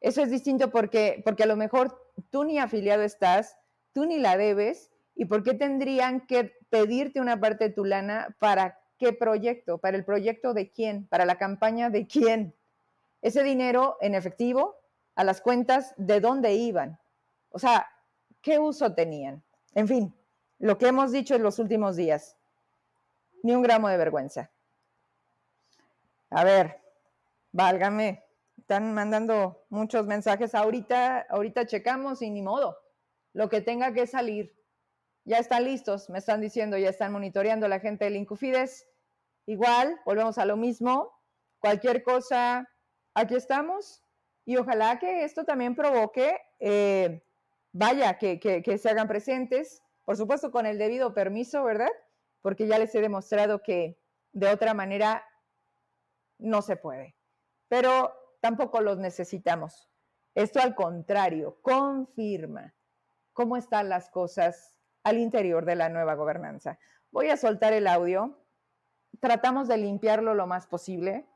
[0.00, 2.00] Eso es distinto porque, porque a lo mejor
[2.30, 3.56] tú ni afiliado estás,
[3.92, 8.36] tú ni la debes, y por qué tendrían que pedirte una parte de tu lana
[8.38, 12.54] para qué proyecto, para el proyecto de quién, para la campaña de quién
[13.22, 14.76] ese dinero en efectivo
[15.14, 16.98] a las cuentas de dónde iban.
[17.50, 17.86] O sea,
[18.40, 19.42] ¿qué uso tenían?
[19.74, 20.14] En fin,
[20.58, 22.36] lo que hemos dicho en los últimos días.
[23.42, 24.50] Ni un gramo de vergüenza.
[26.30, 26.80] A ver,
[27.52, 28.24] válgame.
[28.58, 32.78] Están mandando muchos mensajes ahorita, ahorita checamos y ni modo.
[33.32, 34.54] Lo que tenga que salir.
[35.24, 38.86] Ya están listos, me están diciendo, ya están monitoreando la gente del Incufides.
[39.46, 41.12] Igual, volvemos a lo mismo.
[41.58, 42.68] Cualquier cosa,
[43.14, 44.02] aquí estamos
[44.44, 47.22] y ojalá que esto también provoque eh,
[47.72, 51.90] vaya, que, que, se hagan presentes, por supuesto con el debido permiso, ¿verdad?
[52.42, 53.98] Porque ya les he demostrado que
[54.32, 55.24] de otra manera
[56.38, 57.16] no se puede.
[57.68, 59.88] Pero tampoco los necesitamos.
[60.34, 62.74] Esto al contrario, confirma
[63.32, 66.78] cómo están las cosas al interior de la nueva gobernanza.
[67.10, 68.38] Voy a soltar el audio.
[69.20, 71.26] Tratamos de limpiarlo lo más posible.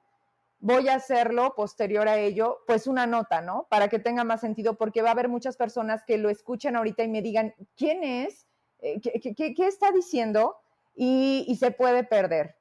[0.66, 3.66] Voy a hacerlo posterior a ello, pues una nota, ¿no?
[3.68, 7.02] Para que tenga más sentido, porque va a haber muchas personas que lo escuchan ahorita
[7.02, 8.46] y me digan, ¿quién es?
[8.80, 10.56] Eh, ¿Qué, está diciendo?
[10.94, 12.56] Y, y se puede perder.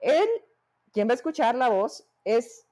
[0.00, 0.28] Él,
[0.92, 2.66] quien va a escuchar la voz, es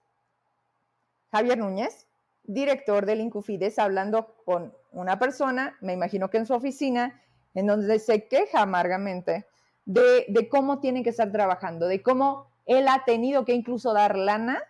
[1.33, 2.07] Javier Núñez,
[2.45, 7.23] director del Incufides, hablando con una persona, me imagino que en su oficina,
[7.55, 9.47] en donde se queja amargamente
[9.87, 14.63] de, cómo tienen que estar trabajando, de cómo él ha tenido que incluso dar lana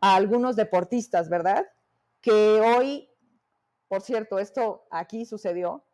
[0.00, 1.66] a algunos deportistas, ¿verdad?
[2.22, 3.08] Que hoy,
[3.86, 5.84] por cierto, esto aquí sucedió,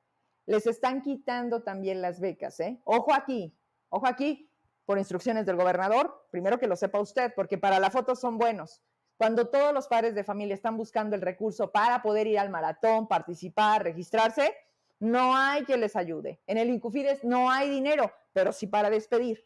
[0.47, 2.81] les están quitando también las becas, ¿eh?
[2.85, 3.53] Ojo aquí,
[3.89, 4.49] ojo aquí,
[4.87, 8.81] por instrucciones del gobernador, primero que lo sepa usted, porque para la foto son buenos,
[9.17, 13.09] cuando todos los padres de familia están buscando el recurso para poder ir al maratón,
[13.09, 14.55] participar, registrarse,
[15.01, 16.41] no hay que les ayude.
[16.47, 19.45] En el Incufides no hay dinero, pero sí para despedir.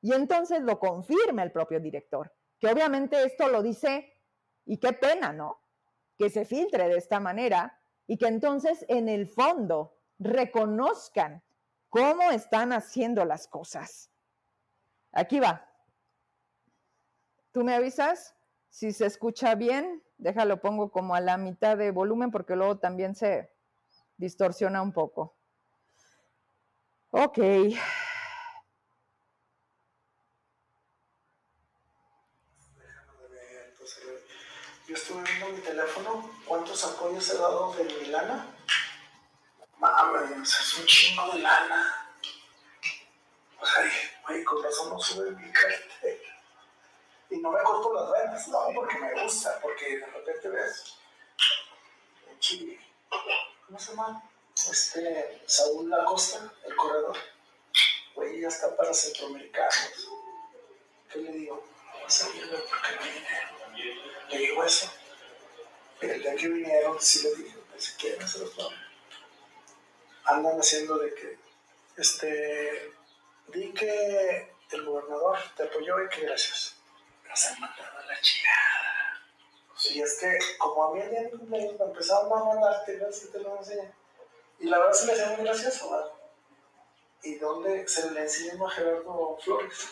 [0.00, 4.12] Y entonces lo confirma el propio director, que obviamente esto lo dice,
[4.64, 5.60] y qué pena, ¿no?
[6.18, 11.42] Que se filtre de esta manera y que entonces en el fondo reconozcan
[11.88, 14.10] cómo están haciendo las cosas.
[15.12, 15.68] Aquí va.
[17.52, 18.34] ¿Tú me avisas?
[18.68, 23.14] Si se escucha bien, déjalo, pongo como a la mitad de volumen porque luego también
[23.14, 23.50] se
[24.16, 25.36] distorsiona un poco.
[27.10, 27.38] Ok.
[27.38, 27.76] Yo
[34.96, 38.46] estuve viendo mi teléfono, ¿cuántos apoyos he dado de mi lana?
[39.78, 42.14] Mames, es un chingo de lana.
[43.60, 43.90] O sea,
[44.26, 46.32] güey, con razón no sube mi cartera
[47.30, 50.96] y no me corto las venas, no, porque me gusta, porque de repente ves
[52.38, 52.78] Chile,
[53.66, 54.22] ¿cómo se llama?
[54.54, 57.16] Este, Saúl Lacosta, el corredor,
[58.14, 60.08] güey, ya está para centroamericanos.
[61.10, 61.64] ¿Qué le digo?
[61.94, 63.65] No a ir, porque no hay dinero.
[64.30, 64.92] Le digo eso.
[66.00, 68.74] El día que vinieron, sí le dije, pues, si quieren se los vamos.
[70.24, 71.38] Andan haciendo de que,
[71.96, 72.92] este,
[73.48, 76.76] di que el gobernador te apoyó y que gracias
[77.28, 78.66] nos han mandado a la chingada.
[79.90, 82.98] Y es que, como a mí el día de cumpleaños me empezaron a mandar te
[82.98, 83.92] lo enseñé.
[84.58, 86.12] Y la verdad se me hacía muy gracioso, ¿verdad?
[87.22, 89.88] Y donde se le enseñó a Gerardo Flores.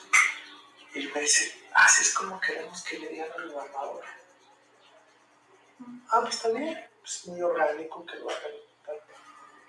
[0.95, 4.05] Y me dice, así es como queremos que le digan al gobernador.
[6.11, 8.53] Ah, pues bien, es muy orgánico que lo hagan.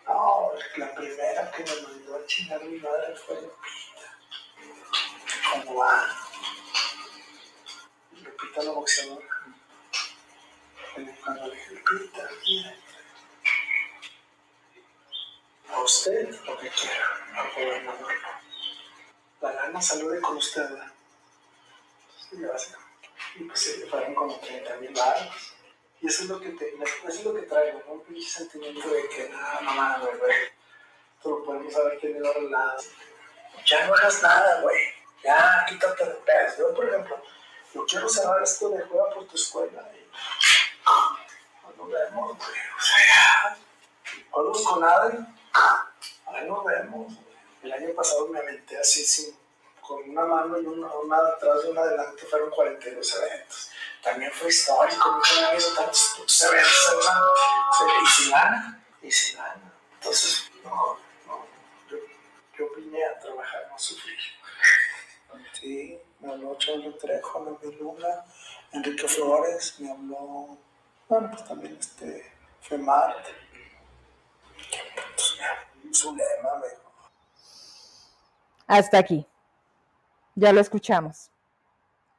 [0.06, 4.18] No, la primera que me mandó a chingar mi madre fue Lupita.
[5.52, 6.08] ¿Cómo va?
[8.12, 9.28] Lupita la boxeadora.
[11.24, 12.76] Cuando le dije, Lupita, mira,
[15.70, 18.14] a usted lo que quiera, al gobernador.
[19.42, 20.95] La lana salude con usted, ¿verdad?
[22.32, 22.78] Gracias.
[23.36, 25.54] Y pues se fueron como 30 mil baros.
[26.02, 27.94] Y eso es lo que te, eso es lo que traigo, ¿no?
[27.94, 30.36] Un pinche sentimiento de que nada, mamá, güey, güey.
[31.18, 32.84] Esto lo podemos haber tenido arreglado.
[33.66, 34.78] Ya no hagas nada, güey.
[35.24, 36.58] Ya, quítate de pedos.
[36.58, 37.22] Yo, por ejemplo,
[37.74, 39.90] yo quiero cerrar esto de juega por tu escuela.
[39.94, 40.06] Y,
[41.78, 42.50] nos vemos, güey.
[42.78, 43.58] O sea,
[44.30, 45.18] juegos con Adri,
[46.28, 47.14] ahí nos vemos.
[47.64, 49.36] El año pasado me aventé así, sin,
[49.88, 53.72] con una mano y una, una atrás y una adelante, fueron 42 eventos.
[54.03, 57.12] También fue histórico, nunca había visto tantos putos eventos.
[58.03, 59.74] Y sin gana, y sin gana.
[59.94, 60.98] Entonces, no,
[61.28, 61.45] no,
[61.90, 61.98] yo,
[62.57, 64.20] yo vine a trabajar, no sufrir.
[65.53, 68.26] Sí, me habló Charlie Trejo, habló Luna,
[68.72, 70.57] Enrique Flores, me habló,
[71.07, 72.32] bueno, pues también este,
[72.62, 73.26] Femart.
[75.94, 76.68] Zulema, me
[78.68, 79.26] Hasta aquí.
[80.36, 81.32] Ya lo escuchamos.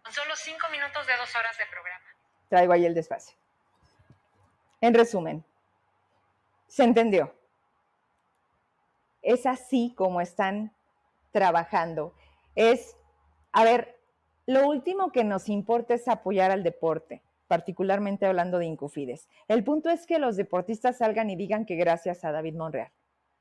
[0.04, 2.04] Son solo cinco minutos de dos horas de programa.
[2.48, 3.36] Traigo ahí el despacio.
[4.80, 5.44] En resumen,
[6.66, 7.34] se entendió.
[9.20, 10.72] Es así como están
[11.30, 12.14] trabajando.
[12.54, 12.96] Es,
[13.52, 13.98] a ver,
[14.46, 19.28] lo último que nos importa es apoyar al deporte, particularmente hablando de Incufides.
[19.48, 22.92] El punto es que los deportistas salgan y digan que gracias a David Monreal.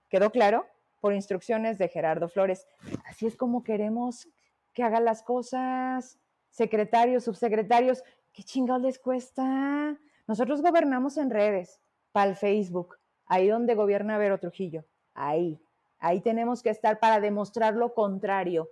[0.10, 0.68] ¿Quedó claro?
[1.00, 2.68] Por instrucciones de Gerardo Flores.
[3.06, 4.28] Así es como queremos
[4.76, 6.20] que hagan las cosas.
[6.52, 9.98] Secretarios, subsecretarios, ¿qué chingados les cuesta?
[10.28, 11.82] Nosotros gobernamos en redes,
[12.12, 15.60] para el Facebook, ahí donde gobierna Vero Trujillo, ahí,
[16.00, 18.70] ahí tenemos que estar para demostrar lo contrario,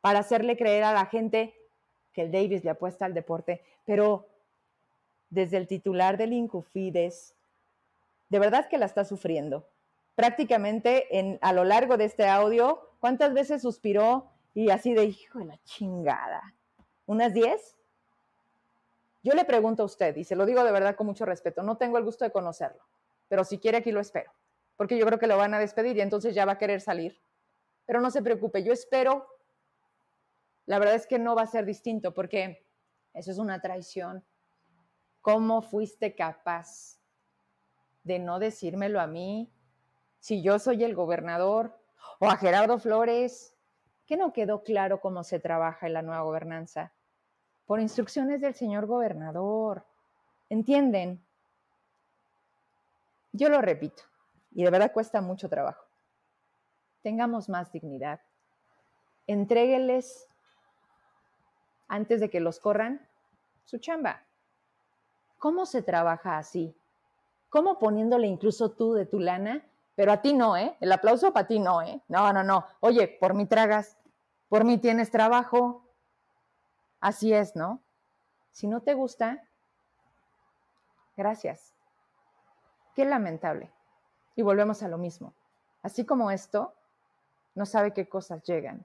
[0.00, 1.54] para hacerle creer a la gente
[2.12, 4.26] que el Davis le apuesta al deporte, pero
[5.30, 7.34] desde el titular del Incufides,
[8.28, 9.66] de verdad que la está sufriendo.
[10.14, 15.38] Prácticamente en, a lo largo de este audio, ¿cuántas veces suspiró y así de hijo
[15.38, 16.54] de la chingada?
[17.06, 17.76] ¿Unas 10?
[19.22, 21.76] Yo le pregunto a usted, y se lo digo de verdad con mucho respeto, no
[21.76, 22.82] tengo el gusto de conocerlo,
[23.28, 24.32] pero si quiere aquí lo espero,
[24.76, 27.20] porque yo creo que lo van a despedir y entonces ya va a querer salir.
[27.86, 29.28] Pero no se preocupe, yo espero,
[30.66, 32.66] la verdad es que no va a ser distinto, porque
[33.14, 34.24] eso es una traición.
[35.20, 36.98] ¿Cómo fuiste capaz
[38.02, 39.52] de no decírmelo a mí
[40.18, 41.78] si yo soy el gobernador
[42.18, 43.51] o a Gerardo Flores?
[44.12, 46.92] ¿Qué no quedó claro cómo se trabaja en la nueva gobernanza?
[47.64, 49.86] por instrucciones del señor gobernador.
[50.50, 51.24] ¿Entienden?
[53.32, 54.02] Yo lo repito,
[54.50, 55.86] y de verdad cuesta mucho trabajo.
[57.00, 58.20] Tengamos más dignidad.
[59.26, 60.28] Entrégueles,
[61.88, 63.08] antes de que los corran,
[63.64, 64.26] su chamba.
[65.38, 66.76] ¿Cómo se trabaja así?
[67.48, 69.64] ¿Cómo poniéndole incluso tú de tu lana?
[69.94, 70.76] Pero a ti no, ¿eh?
[70.80, 72.02] El aplauso para ti no, ¿eh?
[72.08, 72.66] No, no, no.
[72.80, 73.96] Oye, por mí tragas,
[74.52, 75.82] por mí tienes trabajo,
[77.00, 77.82] Así es, ¿no?
[78.50, 79.42] Si no te gusta,
[81.16, 81.72] gracias.
[82.94, 83.72] Qué lamentable.
[84.36, 85.32] Y volvemos a lo mismo.
[85.82, 86.74] Así como esto,
[87.54, 88.84] no sabe qué cosas llegan.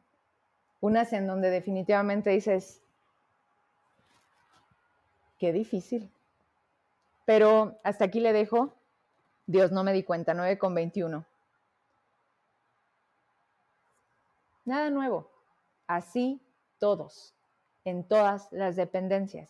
[0.80, 2.82] Unas en donde definitivamente dices,
[5.38, 6.10] qué difícil.
[7.26, 8.74] Pero hasta aquí le dejo.
[9.48, 11.26] Dios, no me di cuenta, 9 con 21.
[14.64, 15.37] Nada nuevo.
[15.88, 16.42] Así
[16.80, 17.34] todos
[17.86, 19.50] en todas las dependencias.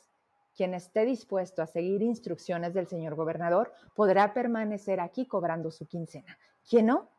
[0.56, 6.38] Quien esté dispuesto a seguir instrucciones del señor gobernador podrá permanecer aquí cobrando su quincena.
[6.68, 7.10] Quien no,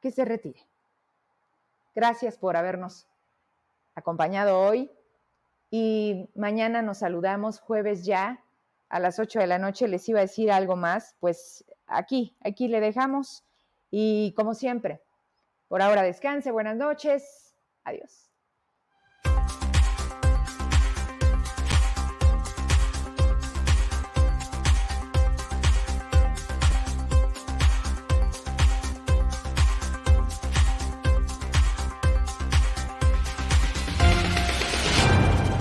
[0.00, 0.66] que se retire.
[1.94, 3.06] Gracias por habernos
[3.94, 4.90] acompañado hoy
[5.70, 8.42] y mañana nos saludamos jueves ya
[8.88, 9.88] a las 8 de la noche.
[9.88, 13.44] Les iba a decir algo más, pues aquí, aquí le dejamos
[13.90, 15.02] y como siempre,
[15.68, 18.31] por ahora descanse, buenas noches, adiós.